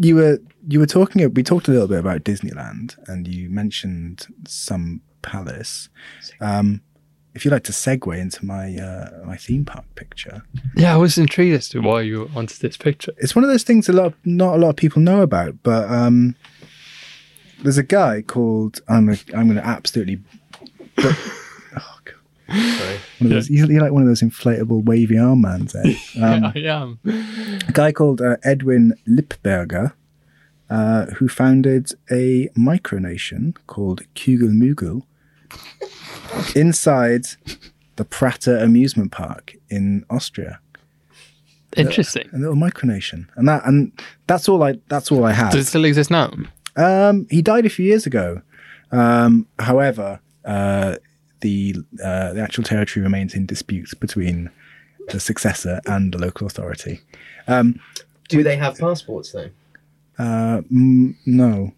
[0.00, 1.32] you were you were talking.
[1.34, 5.88] We talked a little bit about Disneyland, and you mentioned some palace.
[6.40, 6.80] Um,
[7.34, 10.42] if you'd like to segue into my uh, my theme park picture,
[10.76, 13.12] yeah, I was intrigued as to why you wanted this picture.
[13.18, 15.62] it's one of those things a lot of, not a lot of people know about.
[15.62, 16.36] But um,
[17.62, 20.20] there's a guy called I'm gonna, I'm going to absolutely.
[20.96, 21.16] But, God.
[22.48, 22.98] Sorry.
[23.18, 25.74] One of those, he's, he's like one of those inflatable wavy arm mans.
[25.74, 25.94] Eh?
[26.22, 26.98] Um, yeah, I am.
[27.68, 29.92] a guy called uh, Edwin Lipburger,
[30.70, 35.02] uh, who founded a micronation called Kugelmugel
[36.54, 37.26] inside
[37.96, 40.60] the Prater amusement park in Austria.
[41.76, 42.28] Interesting.
[42.32, 43.90] A little micronation, and that and
[44.28, 45.50] that's all I that's all I have.
[45.52, 46.32] Does it still exist now?
[46.76, 48.42] Um, he died a few years ago.
[48.92, 50.96] Um, however, uh,
[51.44, 54.50] the uh, the actual territory remains in dispute between
[55.08, 57.00] the successor and the local authority.
[58.28, 59.50] Do they have passports though?
[60.18, 61.72] Uh, mm, no,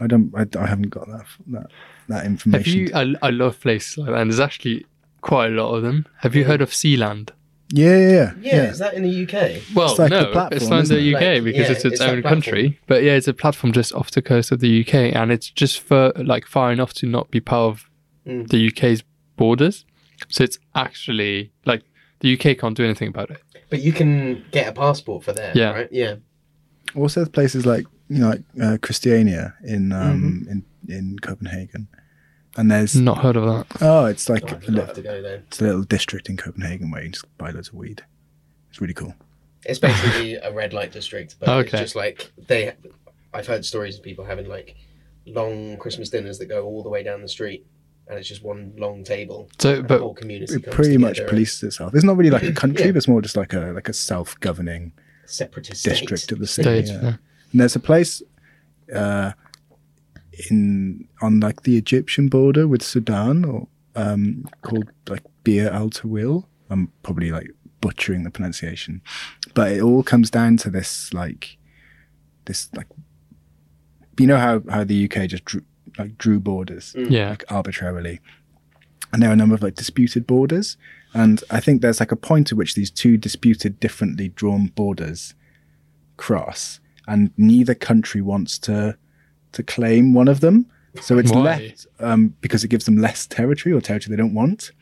[0.00, 0.32] I don't.
[0.34, 1.66] I, I haven't got that that
[2.08, 2.52] that information.
[2.52, 3.10] Have information.
[3.10, 3.18] you?
[3.22, 4.20] I, I love places like that.
[4.20, 4.86] And there's actually
[5.20, 6.06] quite a lot of them.
[6.20, 7.30] Have you heard of Sealand?
[7.70, 8.32] yeah, yeah, yeah.
[8.40, 9.62] Yeah, is that in the UK?
[9.74, 11.20] Well, It's like no, platform, it's not in the isn't UK?
[11.22, 12.78] Like, because yeah, it's its, it's own country.
[12.86, 15.80] But yeah, it's a platform just off the coast of the UK, and it's just
[15.80, 17.90] for like far enough to not be part of
[18.26, 18.48] Mm.
[18.48, 19.02] the UK's
[19.36, 19.84] borders.
[20.28, 21.82] So it's actually like
[22.20, 23.38] the UK can't do anything about it.
[23.70, 25.70] But you can get a passport for there, Yeah.
[25.72, 25.88] right?
[25.92, 26.16] Yeah.
[26.94, 30.50] Also, there's places like you know, like uh, Christiania in um Mm-hmm.
[30.52, 31.88] in in Copenhagen,
[32.56, 33.82] and there's Not heard of that.
[33.82, 35.42] oh, it's like I'd a love little, to go there.
[35.48, 38.02] it's a little district in Copenhagen where you just buy loads of weed.
[38.70, 39.14] It's really cool.
[39.64, 41.70] It's basically a red light district, but Okay.
[41.70, 42.74] it's just like they.
[43.32, 44.76] I've heard stories of people having like
[45.26, 47.66] long Christmas dinners that go all the way down the street,
[48.08, 49.48] and it's just one long table.
[49.58, 51.94] So, and the but whole community It comes pretty much polices itself.
[51.94, 52.92] It's not really like a country, Yeah.
[52.92, 54.92] but it's more just like a like a self-governing
[55.26, 55.90] separatist state.
[55.90, 56.84] district of the city.
[56.86, 56.88] stage.
[56.88, 57.02] yeah.
[57.02, 57.16] yeah.
[57.52, 58.22] And there's a place
[58.94, 59.32] uh,
[60.50, 66.44] in on like the Egyptian border with Sudan, or um, called like Bir Al Tawil.
[66.70, 69.00] I'm probably like butchering the pronunciation,
[69.54, 71.56] but it all comes down to this like
[72.46, 72.88] this like
[74.18, 75.62] you know how how the UK just drew,
[75.98, 77.30] like drew borders Yeah.
[77.30, 78.20] like arbitrarily.
[79.12, 80.76] And there are a number of like disputed borders.
[81.12, 85.34] And I think there's like a point at which these two disputed, differently drawn borders
[86.16, 88.96] cross, and neither country wants to
[89.52, 90.66] to claim one of them.
[91.00, 91.40] So it's Why?
[91.40, 94.72] left um, because it gives them less territory or territory they don't want.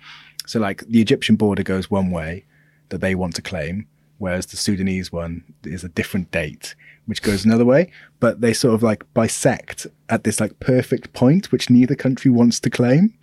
[0.46, 2.44] So like the Egyptian border goes one way
[2.90, 3.86] that they want to claim,
[4.18, 6.74] whereas the Sudanese one is a different date,
[7.06, 7.90] which goes another way.
[8.20, 12.60] But they sort of like bisect at this like perfect point, which neither country wants
[12.60, 13.14] to claim,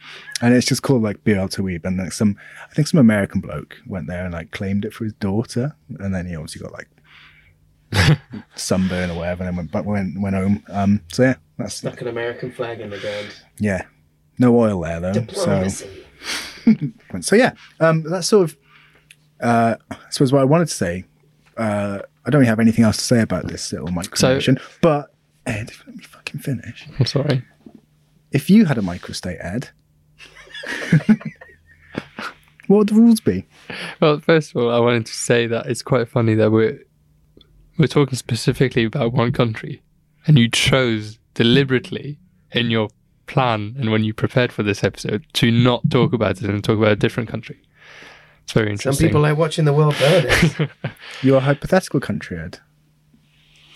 [0.41, 1.83] and it's just called like Bir Al Tawil.
[1.85, 2.37] And like some,
[2.69, 6.13] I think some American bloke went there and like claimed it for his daughter, and
[6.13, 8.19] then he obviously got like
[8.55, 10.63] sunburn or whatever, and then went back went went home.
[10.69, 13.27] Um, so yeah, that's Stuck an American flag in the ground.
[13.59, 13.85] yeah,
[14.37, 15.13] no oil there though.
[15.13, 16.05] So Diplomacy.
[17.21, 18.57] so yeah, um, that's sort of.
[19.39, 21.05] Uh, I suppose what I wanted to say.
[21.55, 25.15] Uh, I don't really have anything else to say about this little micronation, but
[25.47, 26.87] Ed, let me fucking finish.
[26.99, 27.43] I'm sorry.
[28.31, 29.69] If you had a microstate, Ed,
[32.67, 33.47] what would the rules be?
[33.99, 36.79] Well, first of all, I wanted to say that it's quite funny that we're
[37.79, 39.81] we're talking specifically about one country,
[40.27, 42.19] and you chose deliberately
[42.51, 42.89] in your
[43.25, 46.77] plan and when you prepared for this episode to not talk about it and talk
[46.77, 47.59] about a different country.
[48.49, 48.93] It's very interesting.
[48.93, 50.25] Some people are watching the world burn.
[50.27, 50.71] Ed.
[51.21, 52.57] Your hypothetical country, Ed.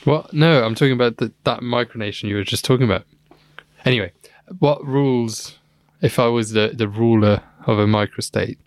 [0.04, 0.34] What?
[0.34, 3.06] No, I'm talking about the, that micronation you were just talking about.
[3.86, 4.14] Anyway,
[4.58, 5.60] what rules
[6.02, 8.58] if I was the, the ruler of a microstate?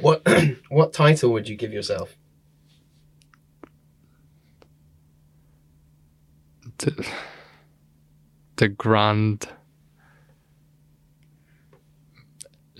[0.00, 0.26] what
[0.70, 2.16] what title would you give yourself?
[6.78, 7.06] The,
[8.56, 9.50] the Grand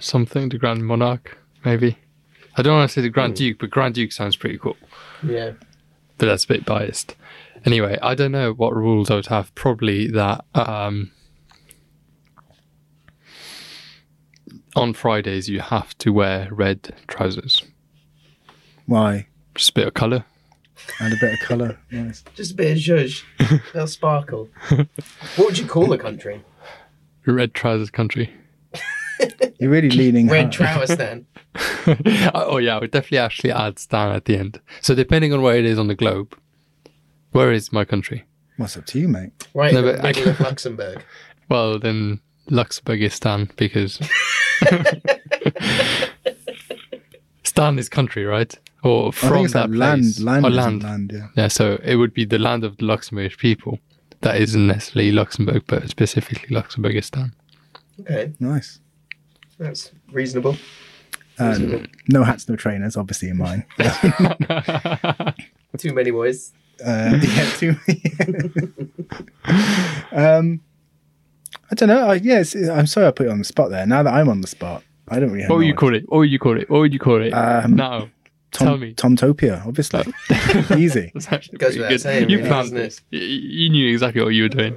[0.06, 1.98] something, the Grand Monarch, maybe.
[2.56, 4.76] I don't want to say the Grand Duke, but Grand Duke sounds pretty cool.
[5.22, 5.52] Yeah.
[6.18, 7.14] but that's a bit biased.
[7.66, 9.54] Anyway, I don't know what rules I would have.
[9.54, 11.10] Probably that um,
[14.74, 17.62] on Fridays you have to wear red trousers.
[18.86, 19.26] Why?
[19.54, 20.24] Just a bit of colour.
[21.00, 21.78] And a bit of colour.
[21.90, 22.22] Nice.
[22.34, 23.22] Just a bit of zhuzh.
[23.72, 24.48] They'll sparkle.
[24.70, 24.88] what
[25.38, 26.44] would you call the country?
[27.26, 28.32] Red trousers country.
[29.58, 30.32] You're really leaning in.
[30.32, 30.52] Red hard.
[30.52, 31.26] trousers then.
[32.34, 34.60] oh yeah, I would definitely actually add Stan at the end.
[34.82, 36.36] So depending on where it is on the globe,
[37.32, 38.24] where is my country?
[38.58, 39.32] What's up to you, mate?
[39.54, 41.02] Right No, but I- middle Luxembourg.
[41.48, 43.98] Well, then Luxembourg is Stan because
[47.44, 48.54] Stan is country, right?
[48.82, 50.20] Or I from think it's that land, place.
[50.20, 50.82] land, or land.
[50.82, 51.12] land.
[51.14, 51.28] Yeah.
[51.36, 53.78] Yeah, so it would be the land of the Luxembourgish people.
[54.20, 57.32] That isn't necessarily Luxembourg, but specifically Luxembourgistan.
[58.00, 58.80] Okay, Nice.
[59.58, 60.56] That's reasonable.
[61.38, 61.58] Uh,
[62.08, 63.64] no hats, no trainers, obviously in mine.
[65.76, 66.52] Too many boys.
[66.84, 67.76] Uh, yeah, too.
[70.12, 70.60] um,
[71.70, 72.08] I don't know.
[72.08, 72.42] I, yeah,
[72.72, 73.86] I'm sorry I put you on the spot there.
[73.86, 75.42] Now that I'm on the spot, I don't really.
[75.42, 76.04] Have What would you call it?
[76.08, 76.68] What would you call it?
[76.70, 77.32] What would you call it?
[77.32, 78.08] Um, now,
[78.56, 78.94] Tom, tell me.
[78.94, 80.04] Tomtopia, obviously.
[80.82, 81.10] Easy.
[81.14, 82.00] That's actually Goes pretty without good.
[82.00, 83.00] saying, you really, planned this.
[83.10, 84.76] You, you knew exactly what you were doing.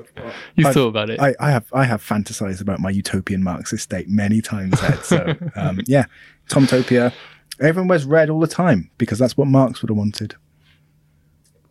[0.55, 1.19] You I've- thought about it.
[1.19, 4.99] I, I have I have fantasized about my utopian Marxist state many times, Ed.
[5.03, 6.05] So um, yeah,
[6.49, 7.13] Tomtopia.
[7.61, 10.35] Everyone wears red all the time because that's what Marx would have wanted.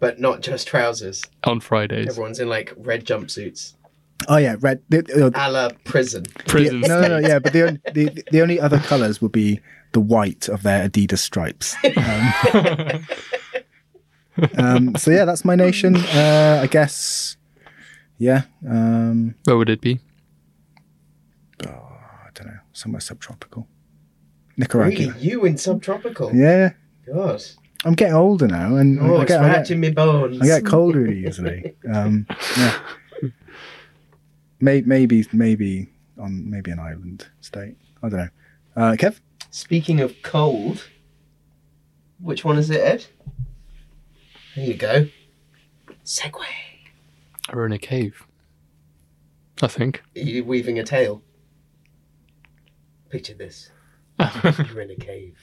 [0.01, 1.25] But not just trousers.
[1.45, 2.09] on Fridays.
[2.09, 3.75] Everyone's in like red jumpsuits.
[4.29, 4.83] Oh yeah, red.
[4.89, 6.25] The, uh, A la prison.
[6.47, 9.61] Prison no, no, no, yeah, but the, the the only other colours would be
[9.93, 11.75] the white of their Adidas stripes.
[11.97, 13.07] Um,
[14.59, 15.97] um, so yeah, that's my nation.
[15.97, 17.37] Uh, I guess.
[18.19, 20.01] Yeah, um, Where would it be?
[21.65, 23.67] I don't know, somewhere subtropical.
[24.57, 25.13] Nicaragua.
[25.13, 25.21] Really?
[25.21, 26.35] You in subtropical?
[26.35, 26.73] Yeah,
[27.07, 27.43] God.
[27.85, 30.41] I'm getting older now, and Oh, I, get, I, get, scratching me bones.
[30.43, 31.75] I get cold really easily.
[31.93, 32.79] Um, yeah.
[34.61, 35.87] May, maybe, maybe
[36.19, 37.77] on maybe an island state.
[38.03, 38.29] I don't know.
[38.75, 39.21] Uh, Kev.
[39.51, 40.89] Speaking of cold,
[42.21, 43.07] which one is it, Ed?
[44.55, 45.09] There you go.
[46.05, 46.43] Segue.
[47.53, 48.27] Or in a cave?
[49.63, 50.03] I think.
[50.17, 51.23] Are you weaving a tale?
[53.09, 53.71] Picture this.
[54.45, 55.37] You're in a cave.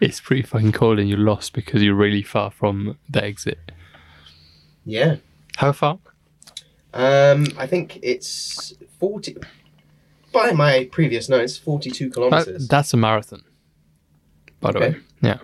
[0.00, 3.70] It's pretty fucking cold and you're lost because you're really far from the exit.
[4.84, 5.16] Yeah.
[5.56, 5.98] How far?
[6.92, 9.36] Um, I think it's 40.
[10.34, 12.68] By my previous notes, 42 That, kilometers.
[12.68, 13.42] that's a marathon.
[14.60, 14.90] By the Okay.
[14.90, 15.00] way.
[15.22, 15.38] Yeah.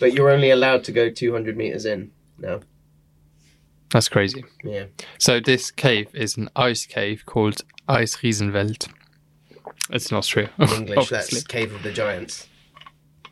[0.00, 2.60] But you're only allowed to go 200 meters in now.
[3.90, 4.44] That's crazy.
[4.64, 4.84] Yeah.
[5.18, 8.88] So this cave is an ice cave called Eisriesenwelt.
[9.90, 10.50] It's in Austria.
[10.58, 12.48] In English, that's Cave of the Giants.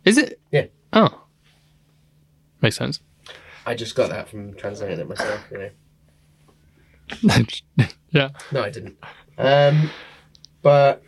[0.04, 0.40] Is it?
[0.52, 0.66] Yeah.
[0.92, 1.22] Oh.
[2.60, 3.00] Makes sense.
[3.66, 5.70] I just got that from translating it myself, you know.
[8.10, 8.96] yeah, No, I didn't.
[9.38, 9.90] Um,
[10.64, 11.02] but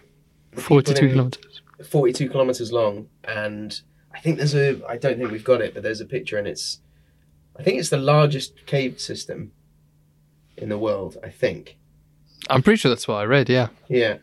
[0.54, 1.62] 42 kilometers.
[1.84, 3.80] 42 kilometers long and
[4.14, 6.46] i think there's a i don't think we've got it but there's a picture and
[6.46, 6.80] it's
[7.58, 9.50] i think it's the largest cave system
[10.56, 11.76] in the world i think
[12.48, 13.48] I'm pretty sure that's what I read.
[13.48, 14.18] Yeah, yeah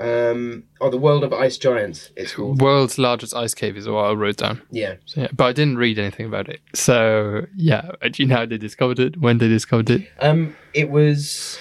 [0.00, 4.04] um oh the world of ice giants it's called world's largest ice cave is what
[4.04, 4.62] I wrote down.
[4.70, 6.60] yeah So, yeah, but I didn't read anything about it.
[6.74, 9.20] So yeah, do you know how they discovered it?
[9.20, 10.08] When they discovered it?
[10.20, 11.58] um it was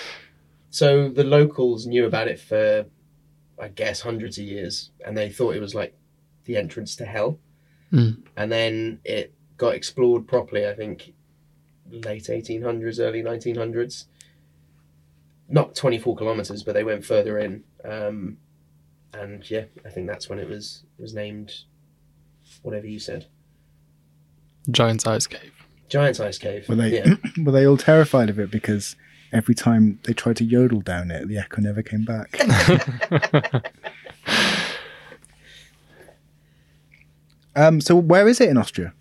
[0.69, 2.85] so the locals knew about it for
[3.59, 5.95] i guess hundreds of years and they thought it was like
[6.45, 7.39] the entrance to hell
[7.93, 8.23] Mm.
[8.35, 11.13] and then it got explored properly i think
[11.89, 14.07] late 1800s early 1900s
[15.47, 18.35] not 24 kilometers but they went further in um,
[19.13, 21.53] and yeah i think that's when it was was named
[22.61, 23.27] whatever you said
[24.69, 25.53] Giant's ice cave.
[25.87, 28.97] giant's ice cave Were they yeah were they all terrified of it because
[29.31, 32.39] every time they tried to yodel down it, the echo never came back?
[37.55, 38.93] um, so where is it in Austria?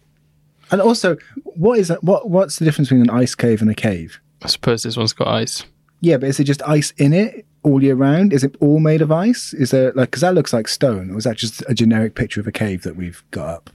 [0.71, 3.75] And also, what is that, what what's the difference between an ice cave and a
[3.75, 4.21] cave?
[4.43, 5.65] I suppose this one's got ice.
[6.01, 8.33] Yeah, but is it just ice in it all year round?
[8.33, 9.55] Is it all made of ice?
[9.55, 12.41] Is there like because that looks like stone, or is that just a generic picture
[12.41, 13.71] of a cave that we've got up?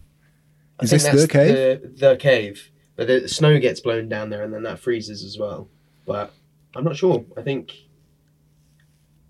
[0.80, 1.82] I Is think this the cave?
[1.82, 5.38] The, the cave, but the snow gets blown down there, and then that freezes as
[5.38, 5.70] well.
[6.06, 6.34] But
[6.76, 7.24] I'm not sure.
[7.38, 7.74] I think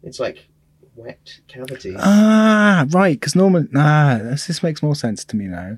[0.03, 0.47] it's like
[0.95, 1.95] wet cavity.
[1.97, 3.19] Ah, right.
[3.19, 5.77] Because Norman, ah, this, this makes more sense to me now.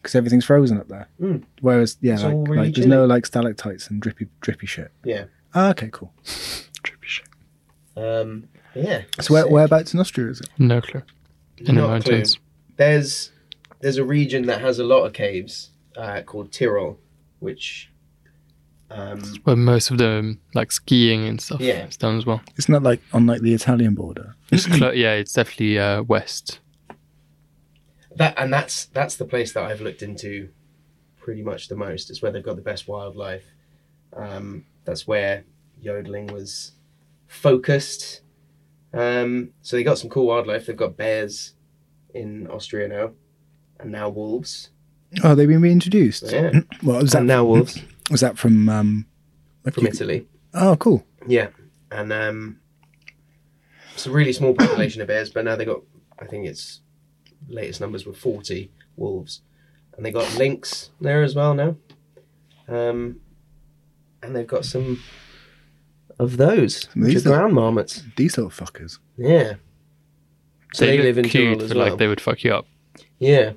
[0.00, 1.08] Because everything's frozen up there.
[1.20, 1.42] Mm.
[1.60, 2.88] Whereas, yeah, It's like, really like there's chilly.
[2.88, 4.90] no like stalactites and drippy, drippy shit.
[5.04, 5.24] Yeah.
[5.54, 6.12] Ah, okay, cool.
[6.24, 7.26] Trippy shit.
[7.96, 9.02] Um, yeah.
[9.20, 9.52] So where, sick.
[9.52, 10.48] whereabouts in Austria is it?
[10.58, 11.02] No clue.
[11.58, 12.12] In the Not a clue.
[12.12, 12.38] mountains.
[12.76, 13.30] There's
[13.80, 16.98] there's a region that has a lot of caves uh, called Tyrol,
[17.40, 17.90] which
[18.90, 21.86] um, Where most of the like skiing and stuff Yeah.
[21.86, 22.40] is done as well.
[22.56, 24.34] It's not like on like the Italian border.
[24.52, 26.58] It's clo- yeah, it's definitely uh, west.
[28.16, 30.48] that and that's that's the place that I've looked into
[31.18, 32.10] pretty much the most.
[32.10, 33.44] It's where they've got the best wildlife.
[34.16, 35.44] Um, that's where
[35.80, 36.72] yodeling was
[37.28, 38.22] focused.
[38.92, 40.66] Um, so they got some cool wildlife.
[40.66, 41.54] They've got bears
[42.12, 43.12] in Austria now,
[43.78, 44.70] and now wolves.
[45.22, 46.24] Oh, they've been reintroduced.
[46.32, 47.78] Yeah, Well, was that and now wolves
[48.10, 49.06] was that from um?
[49.72, 50.26] from you- Italy.
[50.54, 51.04] Oh, cool.
[51.26, 51.48] Yeah,
[51.90, 52.60] and um,
[53.94, 55.80] it's a really small population of bears, but now they got.
[56.18, 56.80] I think its
[57.48, 59.42] latest numbers were forty wolves,
[59.96, 61.76] and they got lynx there as well now.
[62.68, 63.20] Um,
[64.22, 65.00] and they've got some
[66.18, 68.02] of those, which are These are- ground marmots.
[68.16, 68.98] These little fuckers.
[69.16, 69.54] Yeah.
[70.74, 71.88] So they, look live in cute, as but well.
[71.90, 72.66] like they would fuck you up.
[73.18, 73.52] Yeah,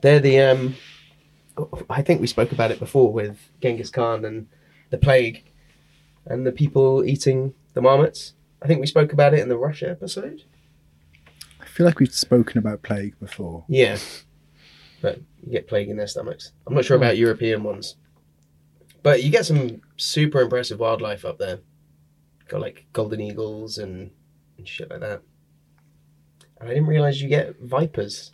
[0.00, 0.40] they're the.
[0.40, 0.76] Um,
[1.88, 4.48] I think we spoke about it before with Genghis Khan and
[4.90, 5.44] the plague,
[6.26, 8.34] and the people eating the marmots.
[8.62, 10.42] I think we spoke about it in the Russia episode.
[11.60, 13.64] I feel like we've spoken about plague before.
[13.68, 13.98] Yeah,
[15.00, 16.52] but you get plague in their stomachs.
[16.66, 17.20] I'm not sure about hmm.
[17.20, 17.96] European ones,
[19.02, 21.60] but you get some super impressive wildlife up there.
[22.48, 24.10] Got like golden eagles and,
[24.58, 25.22] and shit like that.
[26.58, 28.32] And I didn't realize you get vipers.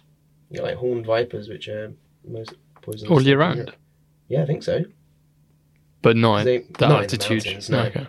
[0.48, 1.92] You get like horned vipers, which are
[2.26, 2.54] most
[2.92, 3.10] poisonous.
[3.10, 3.76] All year round, Europe.
[4.28, 4.84] Yeah, I think so.
[6.02, 7.68] but not They- that not in the altitude.
[7.70, 7.80] no.
[7.84, 8.06] Okay.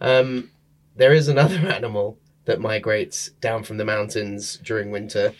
[0.00, 0.50] Um,
[0.96, 5.32] there is another animal that migrates down from the mountains during winter,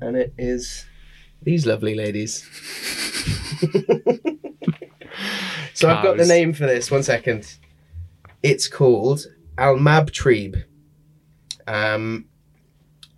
[0.00, 0.84] and it is
[1.42, 2.44] these lovely ladies.
[5.74, 6.90] so I've got the name for this.
[6.90, 7.56] One second.
[8.42, 9.26] It's called
[9.56, 10.64] Almabtrieb.
[11.66, 12.26] Um,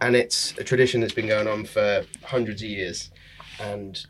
[0.01, 3.11] and it's a tradition that's been going on for hundreds of years.
[3.61, 4.05] And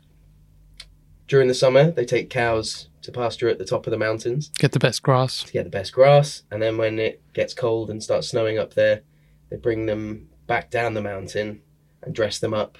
[1.27, 4.71] during the summer, they take cows to pasture at the top of the mountains Get
[4.71, 5.43] the best grass.
[5.43, 6.43] to get the best grass.
[6.51, 9.01] And then when it gets cold and starts snowing up there,
[9.49, 11.61] they bring them back down the mountain
[12.01, 12.77] and dress them up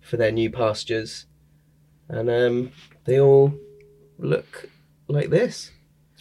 [0.00, 1.26] for their new pastures.
[2.08, 2.72] And um,
[3.04, 3.54] they all
[4.18, 4.68] look
[5.08, 5.70] like this.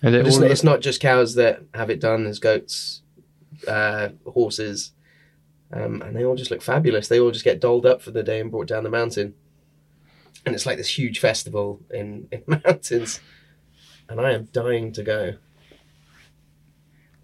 [0.01, 2.23] And But it's, all it's not just cows that have it done.
[2.23, 3.01] There's goats,
[3.67, 4.91] uh, horses,
[5.73, 7.07] um, and they all just look fabulous.
[7.07, 9.33] They all just get dolled up for the day and brought down the mountain.
[10.45, 13.19] And it's like this huge festival in, in mountains.
[14.07, 15.33] And I am dying to go.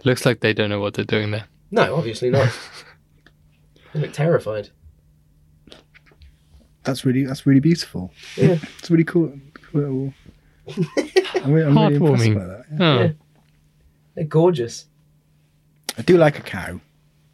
[0.03, 1.45] looks like they don't know what they're doing there.
[1.71, 2.51] No, obviously not.
[3.93, 4.69] they look terrified.
[6.83, 8.11] That's really that's really beautiful.
[8.37, 8.57] Yeah.
[8.79, 9.33] It's really cool.
[9.71, 10.13] cool little-
[11.43, 12.35] I'm really, I'm really impressed Heartwarming.
[12.35, 12.65] by that.
[12.71, 12.77] yeah.
[12.87, 13.11] Oh, Yeah.
[14.15, 14.85] They're gorgeous.
[15.97, 16.79] I do like a cow.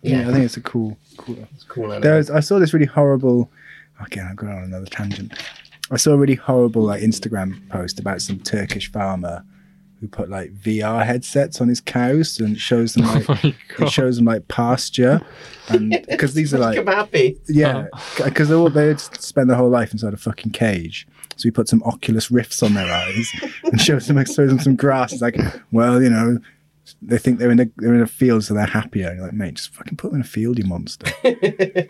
[0.01, 0.21] Yeah.
[0.21, 1.37] Yeah, I think it's a cool, cool.
[1.53, 2.01] It's cool animal.
[2.01, 3.51] There's, I saw this really horrible.
[4.03, 5.33] Again, I'm going on another tangent.
[5.91, 9.43] I saw a really horrible like Instagram post about some Turkish farmer
[9.99, 13.91] who put like VR headsets on his cows and shows them oh like Oh it
[13.91, 15.21] shows them like pasture,
[15.69, 17.37] and because these are like happy.
[17.47, 18.21] yeah, oh.
[18.23, 21.07] because they all they would spend their whole life inside a fucking cage.
[21.37, 23.31] So he put some Oculus Rifts on their eyes
[23.63, 25.13] and shows them like, shows them some grass.
[25.13, 25.37] It's like,
[25.71, 26.37] well, you know,
[27.01, 29.07] they think they're in a they're in a field, so they're happier.
[29.07, 31.11] And you're like, mate, just fucking put them in a field, you monster.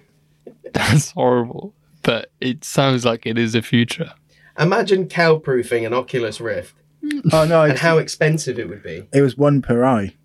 [0.73, 1.73] That's horrible.
[2.03, 4.13] But it sounds like it is a future.
[4.59, 6.75] Imagine cow proofing an Oculus Rift
[7.31, 9.07] oh no, and how expensive it would be.
[9.13, 10.15] it was one per eye.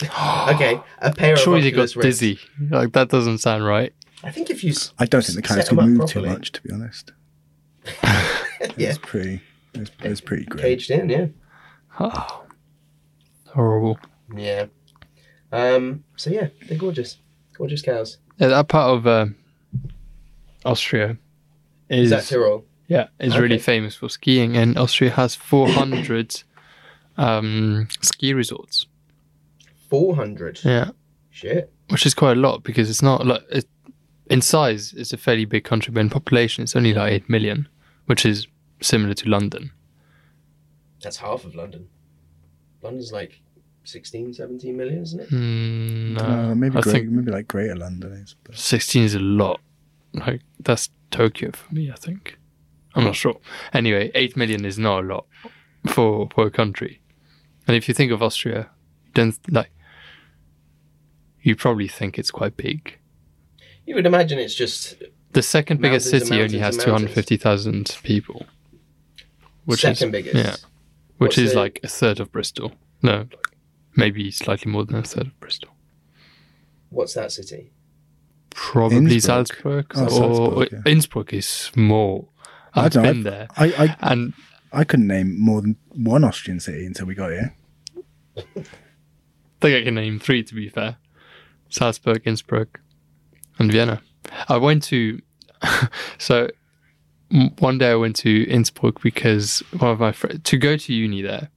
[0.54, 2.18] Okay, a pair of Surely they got Oculus Rifts.
[2.20, 2.38] dizzy.
[2.70, 3.92] Like that doesn't sound right.
[4.24, 6.08] I think if you s- I don't think the cows Set could 'em up move
[6.08, 6.28] too properly.
[6.30, 7.12] much, to be honest.
[8.02, 9.40] yeah It's pretty.
[9.74, 10.62] It's, it's pretty great.
[10.62, 11.26] caged in, yeah,
[12.00, 12.44] Oh,
[13.48, 13.98] horrible.
[14.34, 14.66] yeah.
[15.52, 16.04] Um.
[16.16, 17.18] So yeah, they're gorgeous,
[17.54, 18.18] gorgeous cows.
[18.38, 19.26] Yeah, that part of uh,
[20.68, 21.16] Austria
[21.88, 22.64] Is is, that Tyrol?
[22.88, 26.42] yeah is really famous for skiing, and Austria has 400
[27.16, 28.86] um, ski resorts.
[29.90, 30.60] Four hundred.
[30.64, 30.90] Yeah,
[31.30, 31.72] Shit.
[31.88, 33.66] which is quite a lot because it's not like it,
[34.30, 34.92] in size.
[34.96, 37.66] It's a fairly big country, but in population, it's only like eight million,
[38.06, 38.46] which is
[38.82, 39.72] similar to London.
[41.02, 41.88] That's half of London.
[42.82, 43.40] London's like
[43.84, 45.30] 16, 17 million, isn't it?
[45.30, 48.36] Mm, no, Uh, maybe I great, think maybe like Greater London is.
[48.44, 49.60] But 16 is a lot.
[50.12, 52.38] Like that's Tokyo for me, I think.
[52.94, 53.14] I'm not hmm.
[53.14, 53.40] sure.
[53.72, 55.26] Anyway, 8 million is not a lot
[55.86, 57.00] for for a country.
[57.66, 58.70] And if you think of Austria,
[59.14, 59.70] then like
[61.42, 62.98] you probably think it's quite big.
[63.86, 65.02] You would imagine it's just
[65.32, 67.14] The second biggest city only has mountains and mountains.
[67.14, 68.46] 250,000 people.
[69.64, 70.34] Which second is biggest.
[70.34, 70.56] yeah,
[71.18, 72.72] which What's is the- like a third of Bristol.
[73.02, 73.28] No,
[73.94, 75.70] maybe slightly more than a third of Bristol.
[76.90, 77.70] What's that city?
[78.60, 79.22] Probably Innsbruck.
[79.22, 80.90] Salzburg, Oh, or Salzburg, yeah.
[80.92, 82.32] Innsbruck is small.
[82.74, 84.34] I I've know, been there, I, I and
[84.72, 87.56] I couldn't name more than one Austrian city until we got here.
[88.36, 88.42] I
[89.60, 90.96] think I can name three to be fair:
[91.68, 92.80] Salzburg, Innsbruck,
[93.58, 94.02] and Vienna.
[94.48, 95.20] I went to
[96.18, 96.48] so
[97.58, 101.22] one day I went to Innsbruck because one of my friends to go to uni
[101.22, 101.48] there.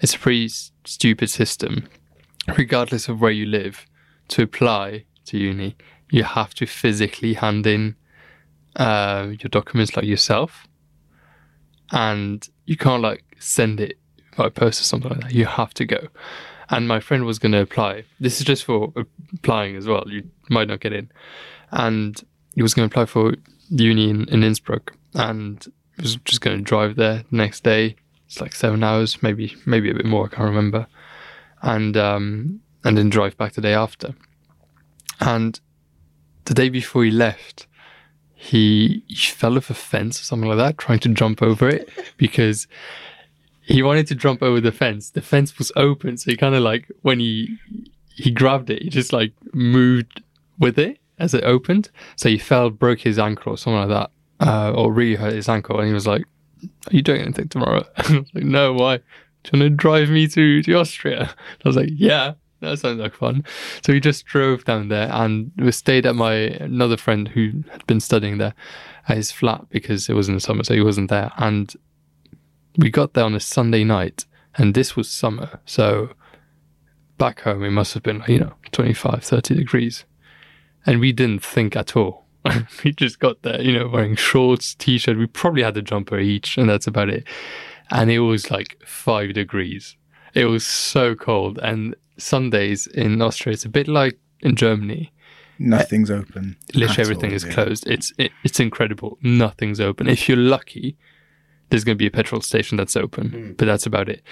[0.00, 1.88] It's a pretty s- stupid system.
[2.56, 3.86] Regardless of where you live,
[4.28, 5.76] to apply to uni,
[6.10, 7.96] you have to physically hand in
[8.76, 10.66] uh, your documents like yourself,
[11.90, 13.98] and you can't like send it
[14.36, 15.32] by post or something like that.
[15.32, 16.08] You have to go.
[16.68, 18.04] And my friend was going to apply.
[18.20, 18.92] This is just for
[19.34, 20.04] applying as well.
[20.06, 21.10] You might not get in.
[21.72, 22.22] And
[22.54, 23.34] he was going to apply for
[23.70, 25.66] uni in, in Innsbruck, and
[26.00, 27.96] was just going to drive there the next day.
[28.26, 30.26] It's like seven hours, maybe maybe a bit more.
[30.26, 30.86] I can't remember.
[31.62, 34.14] And um, and then drive back the day after.
[35.20, 35.60] And
[36.44, 37.66] the day before he left,
[38.34, 41.90] he, he fell off a fence or something like that, trying to jump over it
[42.16, 42.66] because
[43.60, 45.10] he wanted to jump over the fence.
[45.10, 47.56] The fence was open, so he kind of like when he
[48.14, 50.22] he grabbed it, he just like moved
[50.58, 51.90] with it as it opened.
[52.16, 54.10] So he fell, broke his ankle or something like
[54.40, 55.78] that, uh, or really hurt his ankle.
[55.78, 56.22] And he was like,
[56.62, 58.96] "Are you doing anything tomorrow?" I was like, "No, why?
[58.96, 61.34] Do you want to drive me to to Austria?"
[61.64, 62.34] I was like, "Yeah."
[62.70, 63.44] That sounds like fun.
[63.82, 67.86] So we just drove down there and we stayed at my another friend who had
[67.86, 68.54] been studying there
[69.08, 71.32] at his flat because it was in the summer, so he wasn't there.
[71.38, 71.74] And
[72.76, 75.60] we got there on a Sunday night, and this was summer.
[75.64, 76.10] So
[77.18, 80.04] back home, it must have been, you know, 25, 30 degrees.
[80.86, 82.26] And we didn't think at all.
[82.84, 85.18] we just got there, you know, wearing shorts, t shirt.
[85.18, 87.24] We probably had a jumper each, and that's about it.
[87.90, 89.96] And it was like five degrees.
[90.34, 91.58] It was so cold.
[91.62, 95.12] And Sundays in Austria, it's a bit like in Germany.
[95.58, 96.56] Nothing's open.
[96.74, 97.52] Literally everything all, is yeah.
[97.52, 97.86] closed.
[97.88, 99.18] It's it, it's incredible.
[99.22, 100.08] Nothing's open.
[100.08, 100.96] If you're lucky,
[101.68, 103.56] there's going to be a petrol station that's open, Mm.
[103.58, 104.22] but that's about it.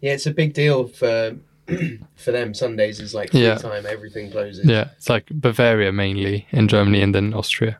[0.00, 1.36] Yeah, it's a big deal for
[2.16, 2.52] for them.
[2.52, 3.56] Sundays is like free Yeah.
[3.56, 3.86] time.
[3.86, 4.66] Everything closes.
[4.66, 7.78] Yeah, it's like Bavaria mainly in Germany and then Austria.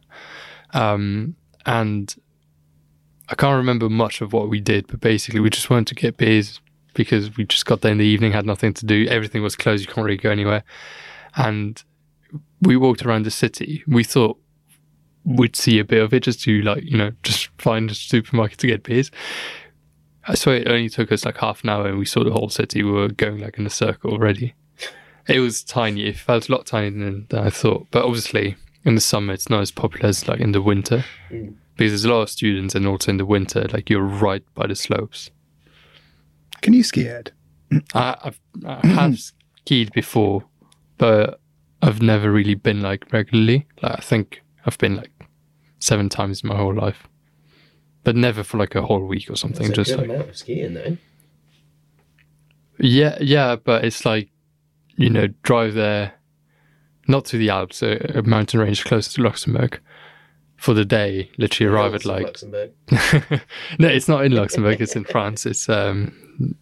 [0.72, 1.36] Um,
[1.66, 2.14] and
[3.28, 6.16] I can't remember much of what we did, but basically we just wanted to get
[6.16, 6.60] beers
[6.96, 9.06] because we just got there in the evening, had nothing to do.
[9.08, 9.82] Everything was closed.
[9.86, 10.64] You can't really go anywhere.
[11.36, 11.80] And
[12.62, 13.84] we walked around the city.
[13.86, 14.38] We thought
[15.24, 18.58] we'd see a bit of it just to like, you know, just find a supermarket
[18.58, 19.10] to get beers.
[20.28, 22.48] I swear it only took us like half an hour and we saw the whole
[22.48, 22.82] city.
[22.82, 24.54] We were going like in a circle already.
[25.28, 26.06] It was tiny.
[26.06, 27.86] It felt a lot tinier than, than I thought.
[27.90, 31.54] But obviously, in the summer, it's not as popular as like in the winter Mm.
[31.76, 34.68] because there's a lot of students, and also in the winter, like you're right by
[34.68, 35.30] the slopes.
[36.62, 37.32] Can you ski, Ed?
[37.94, 39.18] I, I've I have
[39.64, 40.44] skied before,
[40.98, 41.40] but
[41.82, 43.66] I've never really been like regularly.
[43.82, 45.10] Like I think I've been like
[45.78, 47.08] seven times in my whole life,
[48.04, 49.68] but never for like a whole week or something.
[49.68, 50.96] That's a just good like amount of skiing though.
[52.78, 54.28] Yeah, yeah, but it's like,
[54.96, 56.14] you know, drive there,
[57.08, 59.80] not to the Alps, a, a mountain range closer to Luxembourg,
[60.56, 61.30] for the day.
[61.38, 62.24] Literally arrive at like.
[62.24, 62.72] Luxembourg.
[63.78, 64.80] no, it's not in Luxembourg.
[64.80, 65.46] It's in France.
[65.46, 66.12] It's um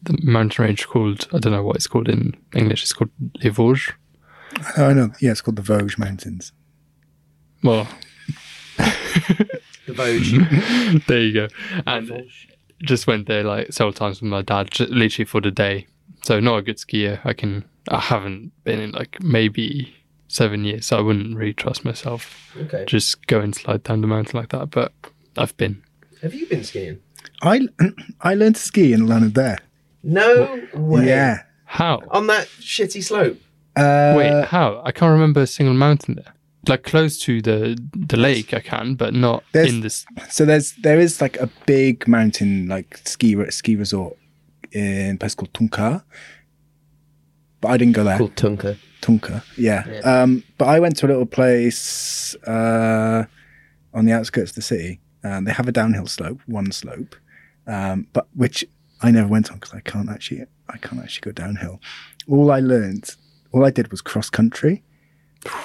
[0.03, 2.83] the mountain range called I don't know what it's called in English.
[2.83, 3.11] It's called
[3.43, 3.93] Les Vosges.
[4.77, 5.11] Oh, I know.
[5.21, 6.53] Yeah, it's called the Vosges Mountains.
[7.63, 7.89] Well,
[8.77, 11.07] The Vosges.
[11.07, 11.49] there you go.
[11.87, 12.31] And
[12.83, 15.87] just went there like several times with my dad, just literally for the day.
[16.23, 17.21] So not a good skier.
[17.25, 17.65] I can.
[17.89, 19.95] I haven't been in like maybe
[20.29, 22.85] seven years, so I wouldn't really trust myself okay.
[22.87, 24.71] just go and slide down the mountain like that.
[24.71, 24.93] But
[25.37, 25.83] I've been.
[26.23, 27.01] Have you been skiing?
[27.43, 27.69] I
[28.21, 29.59] I learned to ski in Ulan-Ude.
[30.03, 31.07] No way.
[31.07, 31.43] Yeah.
[31.65, 32.03] How?
[32.11, 33.39] On that shitty slope.
[33.77, 34.81] Uh, Wait, how?
[34.85, 36.35] I can't remember a single mountain there.
[36.69, 40.07] Like close to the the lake, I can, but not There's- in this.
[40.31, 44.17] So there's there is like a big mountain like ski ski resort
[44.73, 46.03] in a place called Tunka,
[47.61, 48.17] but I didn't go there.
[48.19, 48.79] Called Tunka.
[49.05, 49.85] Tunka, yeah.
[49.87, 50.01] Yeah.
[50.01, 53.25] Um, but I went to a little place uh,
[53.93, 55.01] on the outskirts of the city.
[55.23, 57.15] Um, they have a downhill slope, one slope,
[57.67, 58.65] um, but which
[59.03, 61.81] I never went on because I can't actually I can't actually go downhill.
[62.29, 63.15] All I learned,
[63.53, 64.83] all I did was cross country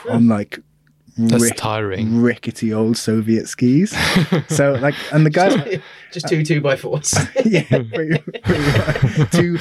[0.09, 0.59] on like
[1.28, 2.22] That's rick- tiring.
[2.22, 3.91] rickety old Soviet skis.
[4.47, 7.13] so like, and the guys, Just two two by fours.
[7.45, 7.61] yeah,
[7.93, 9.32] pretty, pretty much.
[9.32, 9.57] two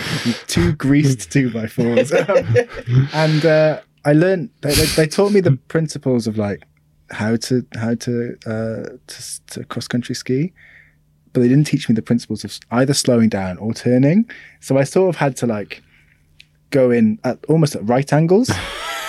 [0.47, 4.51] two greased two by fours, Um, and uh, I learned.
[4.63, 6.63] They, they, they taught me the principles of like
[7.11, 10.53] how to how to uh, to, to cross country ski,
[11.33, 14.31] but they didn't teach me the principles of either slowing down or turning.
[14.61, 15.83] So I sort of had to like
[16.71, 18.51] go in at almost at right angles.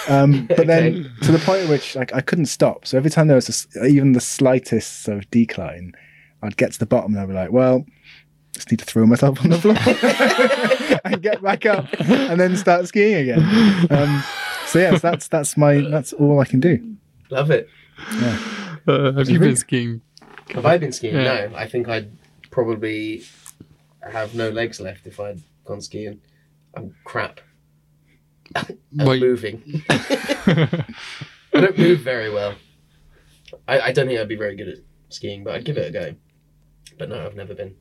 [0.10, 2.86] Um, but then to the point at which like I couldn't stop.
[2.86, 5.94] So every time there was a s even the slightest sort of decline,
[6.42, 7.86] I'd get to the bottom and I'd be like, well,
[8.54, 12.88] just need to throw myself on the floor and get back up and then start
[12.88, 13.40] skiing again.
[13.90, 14.24] Um,
[14.66, 16.96] so yes, that's that's my that's all I can do.
[17.30, 17.70] Love it.
[18.88, 20.02] Uh, have you been skiing?
[20.54, 21.16] Have I been skiing?
[21.16, 21.48] Yeah.
[21.48, 21.52] No.
[21.56, 22.12] I think I'd
[22.50, 23.24] probably
[24.02, 26.22] have no legs left if I'd gone skiing.
[26.76, 27.42] I'm crap
[28.96, 29.84] Well, moving.
[29.90, 30.86] I
[31.54, 32.56] don't move very well.
[33.68, 34.78] I, I don't think I'd be very good at
[35.10, 36.16] skiing, but I'd give it a go.
[36.98, 37.76] But no, I've never been.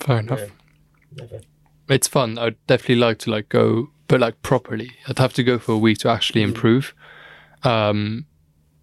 [0.00, 0.40] Fair enough.
[0.40, 1.40] No, never.
[1.88, 2.38] It's fun.
[2.38, 4.92] I'd definitely like to like go, but like properly.
[5.08, 6.48] I'd have to go for a week to actually Mm.
[6.48, 6.94] improve.
[7.62, 8.26] Um,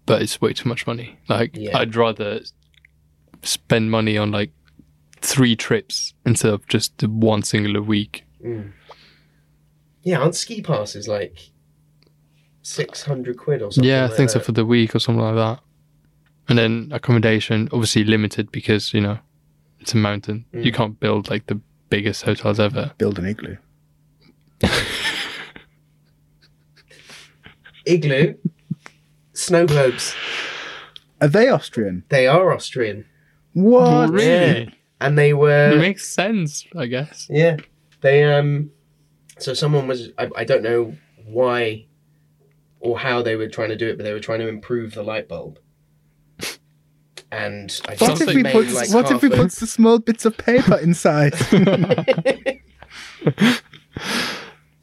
[0.06, 1.18] but it's way too much money.
[1.28, 1.76] Like Yeah.
[1.78, 2.40] I'd rather
[3.42, 4.52] spend money on like
[5.20, 8.24] three trips instead of just one singular week.
[8.44, 8.72] Mm.
[10.04, 11.50] Yeah, aren't ski passes like
[12.62, 13.88] six hundred quid or something?
[13.88, 15.60] yeah, I like think so for the week or something like that.
[16.48, 19.18] And then accommodation, obviously limited because you know
[19.80, 20.44] it's a mountain.
[20.52, 20.74] You Mm.
[20.74, 21.58] can't build like the
[21.90, 22.92] biggest hotels ever.
[22.98, 23.56] Build an igloo.
[27.86, 28.34] Igloo,
[29.34, 30.14] snow globes.
[31.20, 32.04] Are they Austrian?
[32.08, 33.04] They are Austrian,
[33.52, 34.10] What?
[34.10, 34.74] Really?
[35.00, 35.70] and they were.
[35.70, 37.26] It were makes sense, I guess.
[37.30, 37.56] yeah.
[38.00, 38.70] They um.
[39.38, 41.86] So someone was I, I don't know why
[42.80, 45.02] or how they were trying to do it, but they were trying to improve the
[45.02, 45.58] light bulb.
[47.32, 50.36] And I What if we put like, what if we put the small bits of
[50.36, 51.34] paper inside?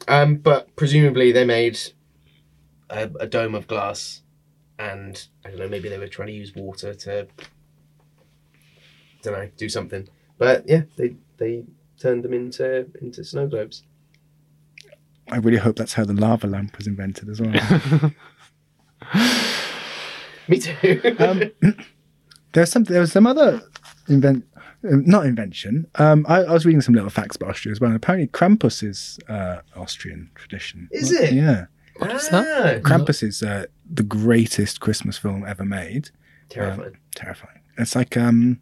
[0.08, 1.78] Um, but presumably they made
[2.90, 4.22] a, a dome of glass,
[4.78, 5.68] and I don't know.
[5.68, 7.28] Maybe they were trying to use water to,
[9.22, 10.08] don't know, do something.
[10.38, 11.64] But yeah, they they
[11.98, 13.84] turned them into into snow globes.
[15.30, 17.52] I really hope that's how the lava lamp was invented as well.
[20.48, 21.16] Me too.
[21.18, 21.50] um,
[22.52, 23.62] there's some there was some other
[24.08, 25.86] invent uh, not invention.
[25.96, 27.90] Um, I, I was reading some little facts about Austria as well.
[27.90, 30.88] And apparently, Krampus is uh, Austrian tradition.
[30.90, 31.32] Is it?
[31.32, 31.66] Yeah,
[32.10, 32.82] is that?
[32.84, 36.10] Ah, Krampus is uh, the greatest Christmas film ever made.
[36.48, 36.98] Terrifying.
[37.14, 37.60] Terrifying.
[37.78, 38.60] It's like um,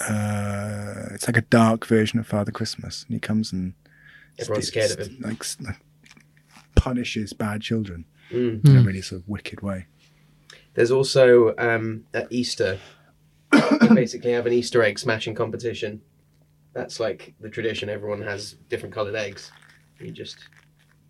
[0.00, 3.04] uh, it's like a dark version of Father Christmas.
[3.04, 3.74] And he comes and
[4.38, 5.18] Everyone's scared of him.
[5.20, 5.76] Like, like
[6.74, 8.64] punishes bad children Mm.
[8.66, 8.86] in a Hmm.
[8.86, 9.86] really sort of wicked way.
[10.74, 12.78] There's also um, at Easter,
[13.52, 16.02] they basically have an Easter egg smashing competition.
[16.74, 17.88] That's like the tradition.
[17.88, 19.50] Everyone has different coloured eggs.
[20.00, 20.36] You just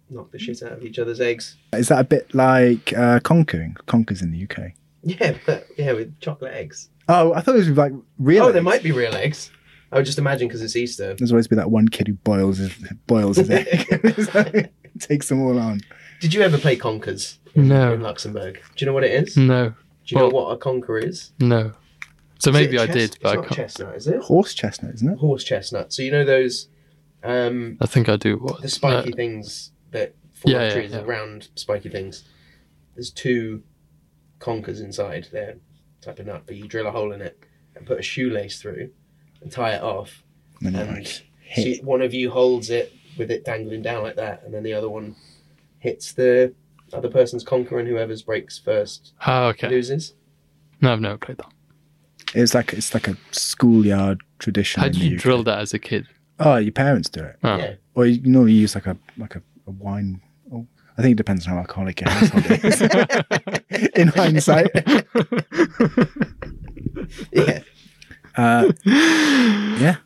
[0.08, 1.56] knock the shit out of each other's eggs.
[1.72, 3.76] Is that a bit like uh, Conquering?
[3.86, 4.72] Conkers in the UK.
[5.02, 6.88] Yeah, but yeah, with chocolate eggs.
[7.08, 8.46] Oh, I thought it was like real.
[8.46, 9.52] Oh, there might be real eggs.
[9.92, 11.14] I would just imagine because it's Easter.
[11.14, 12.72] There's always been that one kid who boils his
[13.06, 15.80] boils his egg, takes them all on.
[16.20, 17.94] Did you ever play conkers in No.
[17.94, 18.54] Luxembourg?
[18.54, 19.36] Do you know what it is?
[19.36, 19.74] No, Do
[20.14, 21.32] you know what a conker is?
[21.38, 21.72] no.
[22.38, 23.56] So Is maybe a I chest- did, It's but I not can't.
[23.56, 24.20] chestnut, is it?
[24.20, 25.18] Horse chestnut, isn't it?
[25.18, 25.92] Horse chestnut.
[25.92, 26.68] So you know those
[27.22, 28.36] Um, I think I do.
[28.36, 31.00] What the spiky uh, things that fall Yeah, off yeah, trees, yeah.
[31.04, 32.24] round spiky things.
[32.94, 33.62] There's two
[34.38, 35.28] conkers inside.
[35.32, 35.56] They're
[36.02, 37.38] type of nut, but you drill a hole in it
[37.74, 38.90] and put a shoelace through
[39.42, 40.22] and tie it off.
[40.62, 41.06] And then And like,
[41.54, 44.72] so one of you holds it with it dangling down like that, and then the
[44.74, 45.14] other one
[45.78, 46.54] hits the
[46.92, 49.68] other person's conker, and whoever's breaks first Oh, okay.
[49.68, 50.14] loses.
[50.80, 51.52] No, I've never played that.
[52.34, 54.80] It's like it's like a schoolyard tradition.
[54.80, 55.22] How in did the you UK.
[55.22, 56.06] drill that as a kid?
[56.38, 57.56] Oh, your parents do it, Oh.
[57.56, 57.74] Yeah.
[57.94, 60.20] or you normally use like a like a, a wine.
[60.52, 60.66] Oh,
[60.98, 62.82] I think it depends on how alcoholic your household is.
[63.94, 64.70] in hindsight,
[67.32, 67.60] Yeah.
[68.36, 69.96] Uh, yeah.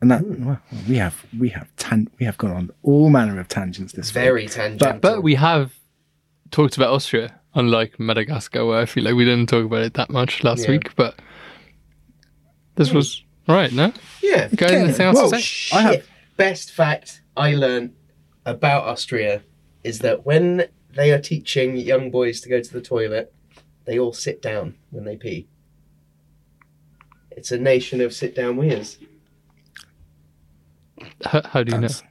[0.00, 3.48] And that well, we have we have tan- we have gone on all manner of
[3.48, 4.14] tangents this week.
[4.14, 4.98] Very tangential.
[5.00, 5.72] But we have
[6.50, 10.10] talked about Austria, unlike Madagascar, where I feel like we didn't talk about it that
[10.10, 10.72] much last Yeah.
[10.72, 10.94] week.
[10.96, 11.18] But
[12.74, 13.92] this was right, no?
[14.22, 14.48] yeah.
[14.48, 14.76] Guys, Okay.
[14.82, 15.40] anything else Whoa, to say?
[15.40, 15.78] Shit.
[15.78, 17.94] I have- Best fact I learned
[18.44, 19.42] about Austria
[19.84, 20.64] is that when
[20.96, 23.32] they are teaching young boys to go to the toilet,
[23.84, 25.46] they all sit down when they pee.
[27.36, 28.98] It's a nation of sit down weirs.
[31.24, 31.88] How, how do you know?
[31.88, 32.02] That's-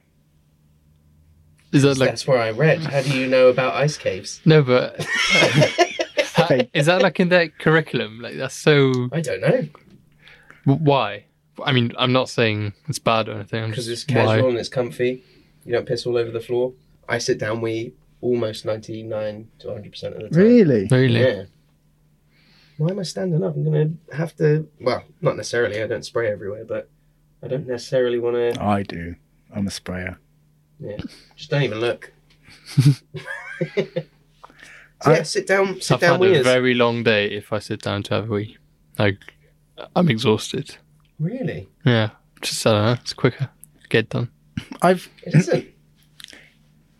[1.72, 2.80] Is that like That's where I read.
[2.80, 4.40] How do you know about ice caves?
[4.44, 4.62] no?
[4.62, 5.02] But
[6.34, 8.20] how- is that like in their curriculum?
[8.20, 9.08] Like that's so.
[9.12, 9.66] I don't know
[10.64, 11.24] Why?
[11.64, 13.70] I mean, I'm not saying it's bad or anything.
[13.70, 14.48] Because it's casual why.
[14.50, 15.22] and it's comfy.
[15.64, 16.72] You don't piss all over the floor.
[17.08, 20.38] I sit down We almost ninety nine to hundred percent of the time.
[20.38, 20.88] Really?
[20.90, 21.20] Really?
[21.20, 21.44] Yeah.
[22.76, 23.54] Why am I standing up?
[23.54, 24.68] I'm gonna have to.
[24.80, 25.82] Well, not necessarily.
[25.82, 26.90] I don't spray everywhere, but
[27.42, 28.62] I don't necessarily want to.
[28.62, 29.14] I do.
[29.54, 30.18] I'm a sprayer.
[30.80, 30.96] Yeah.
[31.36, 32.12] Just don't even look.
[32.76, 32.92] so
[35.02, 35.80] I- yeah, sit down.
[35.80, 36.10] Sit I've down.
[36.20, 36.44] had a Weird.
[36.44, 38.56] very long day if I sit down to have a wee.
[38.98, 39.18] Like,
[39.94, 40.76] I'm exhausted.
[41.20, 41.68] Really?
[41.84, 42.10] Yeah,
[42.40, 42.92] just I don't know.
[42.92, 43.50] It's quicker.
[43.88, 44.30] Get done.
[44.82, 45.66] I've It isn't.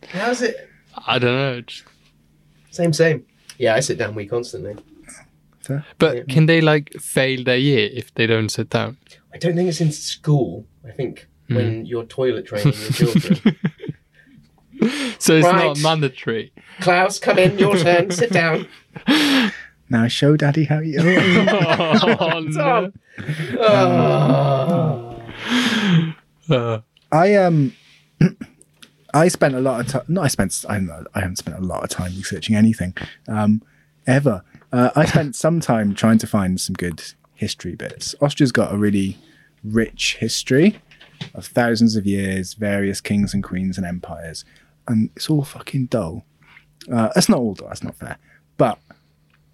[0.09, 0.68] How's it?
[1.07, 1.61] I don't know.
[1.62, 1.85] Just,
[2.70, 3.27] Same, same.
[3.59, 4.77] Yeah, I sit down wee constantly.
[5.99, 6.23] But Yeah.
[6.29, 8.97] can they like fail their year if they don't sit down?
[9.35, 10.67] I don't think it's in school.
[10.89, 11.55] I think Hmm.
[11.57, 13.57] when you're toilet training your children.
[15.19, 15.65] So it's Right.
[15.67, 16.53] not mandatory.
[16.81, 17.59] Klaus, come in.
[17.59, 18.11] Your turn.
[18.11, 18.67] Sit down.
[19.89, 20.99] now show daddy how you.
[21.01, 22.93] oh, no.
[23.61, 25.21] Oh.
[26.51, 26.81] Uh,
[27.12, 27.73] I um,
[29.15, 30.03] I spent a lot of time.
[30.09, 30.65] No, I spent.
[30.69, 30.77] I,
[31.15, 32.95] I haven't spent a lot of time researching anything,
[33.29, 33.62] um,
[34.07, 34.43] ever.
[34.75, 37.01] Uh, I spent some time trying to find some good
[37.35, 38.12] history bits.
[38.20, 39.16] Austria's got a really
[39.62, 40.81] rich history
[41.33, 44.45] of thousands of years, various kings and queens and empires,
[44.89, 46.27] and it's all fucking dull.
[46.93, 47.68] Uh, that's not all dull.
[47.68, 48.18] That's not fair.
[48.57, 48.81] But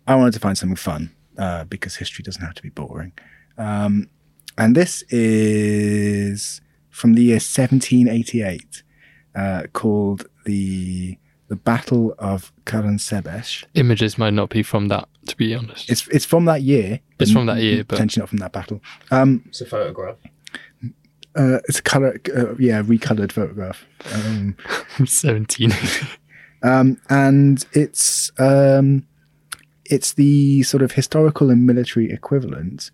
[0.06, 3.12] I wanted to find something fun uh, because history doesn't have to be boring.
[3.58, 4.08] Um,
[4.56, 8.82] and this is from the year 1788,
[9.34, 11.18] uh, called the
[11.50, 13.64] the Battle of Karansebes.
[13.74, 15.90] images might not be from that, to be honest.
[15.90, 17.00] It's it's from that year.
[17.18, 18.80] It's from that year, but- potentially not from that battle.
[19.10, 20.16] Um, It's a photograph.
[21.36, 23.84] uh, it's a color, uh, yeah, recolored photograph.
[24.14, 24.56] Um,
[25.04, 25.72] 17.
[26.62, 29.04] um, and it's um,
[29.86, 32.90] it's the sort of historical and military equivalent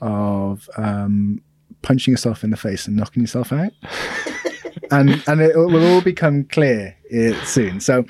[0.00, 1.40] of um,
[1.82, 3.72] punching yourself in the face and knocking yourself out.
[4.90, 7.80] and and it will all become clear uh, soon.
[7.80, 8.04] So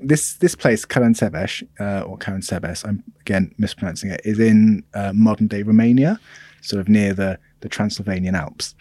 [0.00, 5.46] this this place, Karansebes, uh, or Karansebes, I'm again mispronouncing it, is in uh, modern
[5.46, 6.18] day Romania,
[6.60, 8.74] sort of near the the Transylvanian Alps.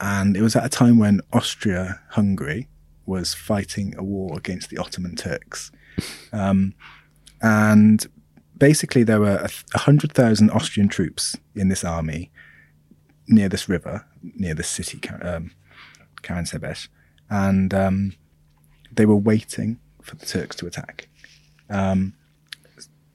[0.00, 2.68] And it was at a time when Austria Hungary
[3.06, 5.72] was fighting a war against the Ottoman Turks.
[6.32, 6.74] Um,
[7.40, 8.06] and
[8.56, 12.30] basically, there were hundred thousand Austrian troops in this army
[13.26, 15.22] near this river, near the city, Kar-
[16.28, 16.88] um, Karansebes,
[17.28, 18.12] and um,
[18.92, 21.08] they were waiting for the Turks to attack.
[21.68, 22.14] Um,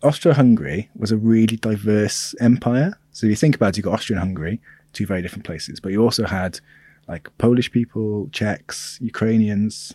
[0.03, 2.97] Austria-Hungary was a really diverse empire.
[3.12, 4.62] So if you think about it, you've got Austria and Hungary,
[4.93, 6.60] two very different places, but you also had
[7.08, 9.93] like Polish people, Czechs, Ukrainians,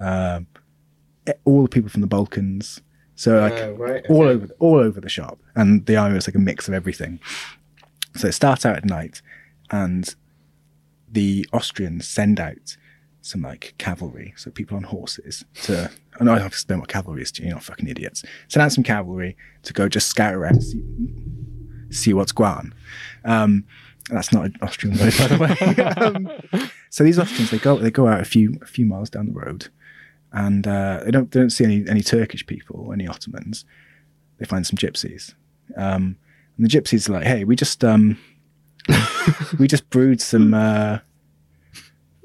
[0.00, 2.80] e- all the people from the Balkans.
[3.16, 4.04] So like Oh, right.
[4.08, 4.30] all okay.
[4.34, 7.20] over all over the shop, and the army was like a mix of everything.
[8.16, 9.20] So it starts out at night,
[9.70, 10.14] and
[11.10, 12.76] the Austrians send out
[13.22, 15.90] some like cavalry, so people on horses to.
[16.18, 18.24] I know I have to explain what cavalry is to you, you're not fucking idiots.
[18.48, 20.82] Send out some cavalry to go just scout around, see,
[21.90, 22.74] see what's going on.
[23.24, 23.64] Um,
[24.10, 25.84] that's not an Austrian word, by the way.
[26.58, 29.26] um, so these Austrians, they go they go out a few a few miles down
[29.26, 29.68] the road,
[30.32, 33.64] and uh, they don't they don't see any any Turkish people any Ottomans.
[34.38, 35.34] They find some gypsies,
[35.76, 36.16] um,
[36.56, 38.18] and the gypsies are like, "Hey, we just um,
[39.58, 40.54] we just brewed some.
[40.54, 40.98] Uh,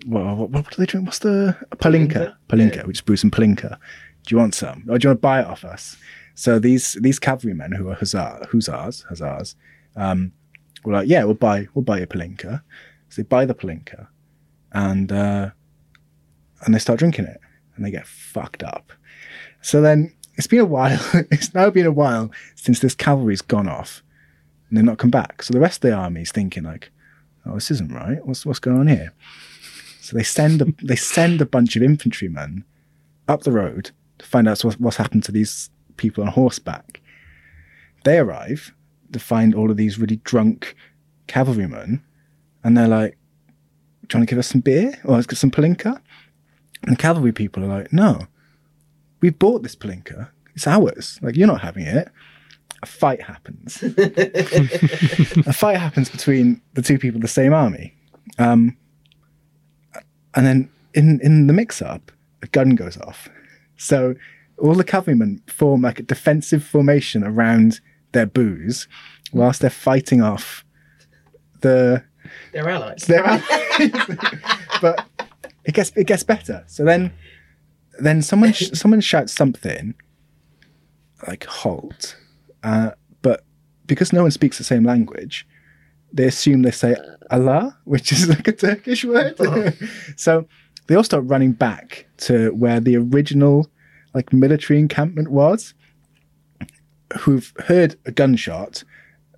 [0.06, 1.06] what, what, what do they drink?
[1.06, 2.36] What's the palinka?
[2.50, 2.86] Palinka.
[2.86, 3.78] We just brewed some palinka.
[4.26, 5.98] Do you want some, or do you want to buy it off us?
[6.36, 9.56] So these these cavalrymen who are hussar, hussars, hussars,
[9.96, 10.32] um,
[10.84, 12.62] were like, yeah, we'll buy we'll buy a palinka.
[13.10, 14.08] So they buy the palinka,
[14.72, 15.52] and uh,
[16.66, 17.40] and they start drinking it,
[17.76, 18.92] and they get fucked up.
[19.62, 21.00] So then it's been a while.
[21.32, 24.04] it's now been a while since this cavalry's gone off,
[24.70, 25.44] and they've not come back.
[25.44, 26.92] So the rest of the army is thinking like,
[27.46, 28.26] oh, this isn't right.
[28.26, 29.14] What's what's going on here?
[30.02, 32.64] So they send a, they send a bunch of infantrymen
[33.28, 37.02] up the road to find out what's, what's happened to these people on horseback.
[38.04, 38.74] They arrive
[39.14, 40.76] to find all of these really drunk
[41.28, 42.04] cavalrymen,
[42.64, 43.18] and they're like,
[44.08, 46.00] "Trying to give us some beer or let's get some palinka?"
[46.84, 48.28] And the cavalry people are like, "No,
[49.22, 50.30] we've bought this palinka.
[50.54, 51.20] It's ours.
[51.22, 52.10] Like you're not having it."
[52.86, 53.82] A fight happens.
[55.48, 57.96] a fight happens between the two people of the same army.
[58.38, 58.78] Um,
[60.36, 62.12] and then in, in the mix up,
[62.44, 63.28] a gun goes off.
[63.78, 64.14] So
[64.60, 67.80] all the cavalrymen form like a defensive formation around
[68.12, 68.88] their booze
[69.34, 70.64] whilst they're fighting off
[71.62, 72.04] the
[72.54, 73.02] They're allies.
[73.08, 73.92] their allies.
[74.80, 75.08] but
[75.64, 76.64] it gets it gets better.
[76.68, 77.12] So then
[77.98, 79.96] then someone sh- someone shouts something
[81.28, 82.16] like halt,
[82.66, 82.92] uh,
[83.22, 83.46] but
[83.86, 85.48] because no one speaks the same language,
[86.12, 86.96] they assume they say
[87.30, 89.38] Allah, which is like a Turkish word.
[90.16, 90.48] so
[90.88, 93.70] they all start running back to where the original
[94.14, 95.74] like military encampment was.
[97.20, 98.84] Who've heard a gunshot,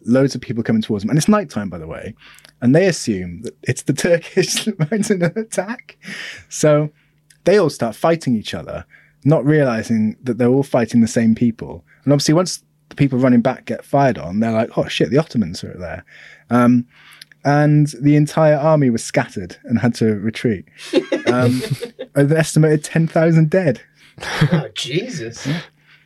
[0.05, 2.15] loads of people coming towards them, and it's nighttime, by the way,
[2.61, 5.97] and they assume that it's the Turkish mounting an attack.
[6.47, 6.91] So
[7.43, 8.85] they all start fighting each other,
[9.25, 11.83] not realizing that they're all fighting the same people.
[12.05, 15.17] And obviously, once the people running back get fired on, they're like, "Oh shit, the
[15.17, 16.05] Ottomans are there,"
[16.49, 16.87] um,
[17.45, 20.65] and the entire army was scattered and had to retreat.
[21.27, 21.61] Um,
[22.15, 23.81] an estimated ten thousand dead.
[24.53, 25.45] oh, Jesus.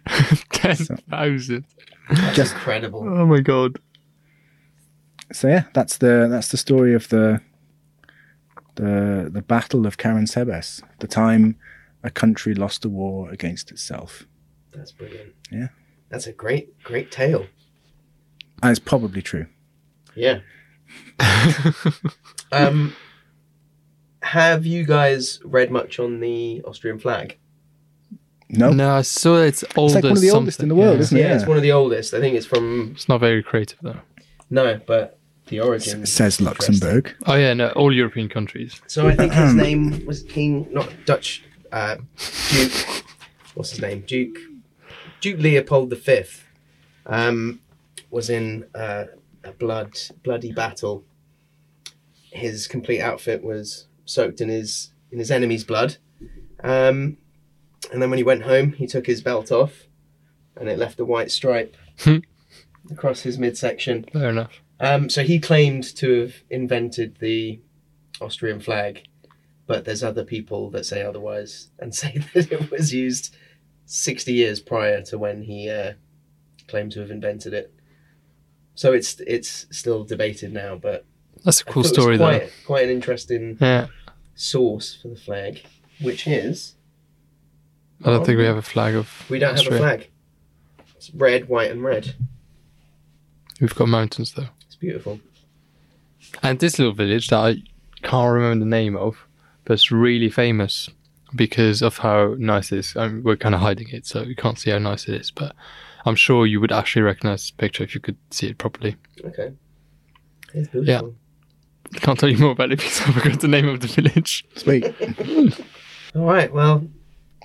[0.52, 1.64] Ten thousand.
[2.34, 3.02] Just Incredible.
[3.08, 3.78] Oh my god.
[5.32, 7.40] so yeah, that's the that's the story of the
[8.76, 11.56] the the battle of Karansebes, the time
[12.04, 14.26] a country lost a war against itself.
[14.74, 15.34] That's brilliant.
[15.52, 15.68] Yeah.
[16.12, 17.48] That's a great, great tale.
[18.62, 19.48] And it's probably true.
[20.14, 20.40] Yeah.
[22.52, 22.94] um,
[24.22, 27.38] have you guys read much on the Austrian flag?
[28.50, 29.96] No, No, I saw it's oldest.
[29.98, 31.02] it's like one of the oldest in the world, yeah.
[31.02, 31.22] isn't it?
[31.22, 32.14] Yeah, it's one of the oldest.
[32.14, 34.02] I think it's from It's not very creative though.
[34.50, 37.16] no, but the origin It says Luxembourg.
[37.26, 38.82] Oh yeah, no, all European countries.
[38.88, 41.96] So I think his name was King, not Dutch, uh,
[42.50, 43.04] Duke.
[43.56, 44.02] What's his name?
[44.06, 44.38] Duke.
[45.22, 46.24] Duke Leopold V.
[47.06, 47.62] Um,
[48.10, 49.06] was in uh,
[49.44, 51.04] a blood bloody battle.
[52.32, 55.98] His complete outfit was soaked in his in his enemy's blood.
[56.64, 57.18] Um,
[57.92, 59.88] and then when he went home, he took his belt off,
[60.56, 61.76] and it left a white stripe
[62.92, 64.06] across his midsection.
[64.12, 64.62] Fair enough.
[64.80, 67.60] Um, so he claimed to have invented the
[68.20, 69.04] Austrian flag,
[69.68, 73.36] but there's other people that say otherwise and say that it was used
[73.94, 75.94] 60 years prior to when he uh,
[76.68, 77.74] claimed to have invented it.
[78.74, 81.06] So it's it's still debated now, but
[81.44, 82.26] That's a cool thought it was story though.
[82.40, 83.88] quite, Quite an interesting Yeah.
[84.34, 85.62] source for the flag,
[86.00, 86.76] which is
[88.04, 90.10] I don't think we have a flag of we don't have a flag.
[90.96, 92.16] It's red, white, and red.
[93.60, 94.48] We've got mountains though.
[94.66, 95.20] It's beautiful.
[96.42, 97.56] And this little village that I
[98.04, 99.28] can't remember the name of,
[99.66, 100.90] but it's really famous
[101.36, 102.96] because of how nice it is.
[102.98, 105.32] I mean, we're kind of hiding it, so you can't see how nice it is.
[105.32, 105.56] But
[106.06, 108.96] I'm sure you would actually recognize this picture if you could see it properly.
[109.24, 109.52] Okay.
[110.54, 110.84] It's beautiful.
[110.84, 111.02] Yeah.
[111.96, 114.46] I can't tell you more about it because I forgot the name of the village.
[114.56, 114.86] Sweet.
[116.16, 116.52] All right.
[116.54, 116.88] Well,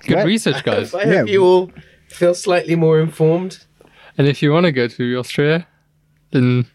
[0.05, 0.93] Good Well, research, guys.
[0.93, 1.19] I Yeah.
[1.19, 1.71] hope you all
[2.07, 3.65] feel slightly more informed.
[4.17, 5.67] and if you want to go to Austria,
[6.31, 6.65] then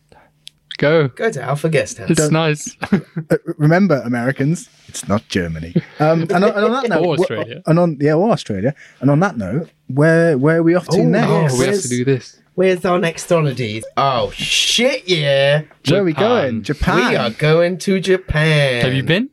[0.82, 1.08] go.
[1.08, 2.10] Go to Alpha Guest House.
[2.10, 2.76] It's nice.
[3.30, 5.72] Uh, remember, Americans, it's not Germany.
[6.00, 7.62] Um, and, on, and on that note, Or Australia.
[7.66, 8.74] and on yeah, or Australia.
[9.00, 11.28] And on that note, where where are we off to Oh, next?
[11.30, 12.38] oh, we have Where's- to do this.
[12.54, 13.80] Where's our next holiday?
[13.96, 15.08] Oh shit!
[15.08, 16.28] Yeah, Where are we Japan.
[16.28, 16.62] going?
[16.62, 17.08] Japan.
[17.10, 18.84] we are going to Japan.
[18.84, 19.30] Have you been?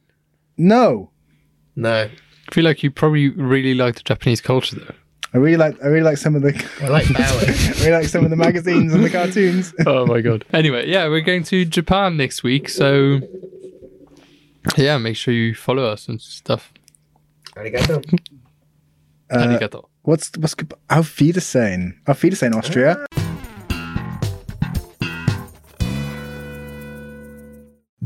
[0.57, 1.11] No,
[1.75, 2.07] No,
[2.49, 4.95] I feel like you probably really like the Japanese culture though.
[5.33, 7.49] I really like I really like some of the I like bowing.
[7.49, 9.73] I really like some of the magazines and the cartoons.
[9.85, 10.45] oh my god.
[10.53, 13.19] Anyway, yeah, we're going to Japan next week, so
[14.75, 16.73] yeah, make sure you follow us and stuff.
[17.55, 18.03] Arigato.
[19.29, 19.85] Uh, Arigato.
[20.01, 20.55] what's what's
[20.89, 22.01] Auf Wiedersehen?
[22.07, 23.05] Auf Wiedersehen, Austria.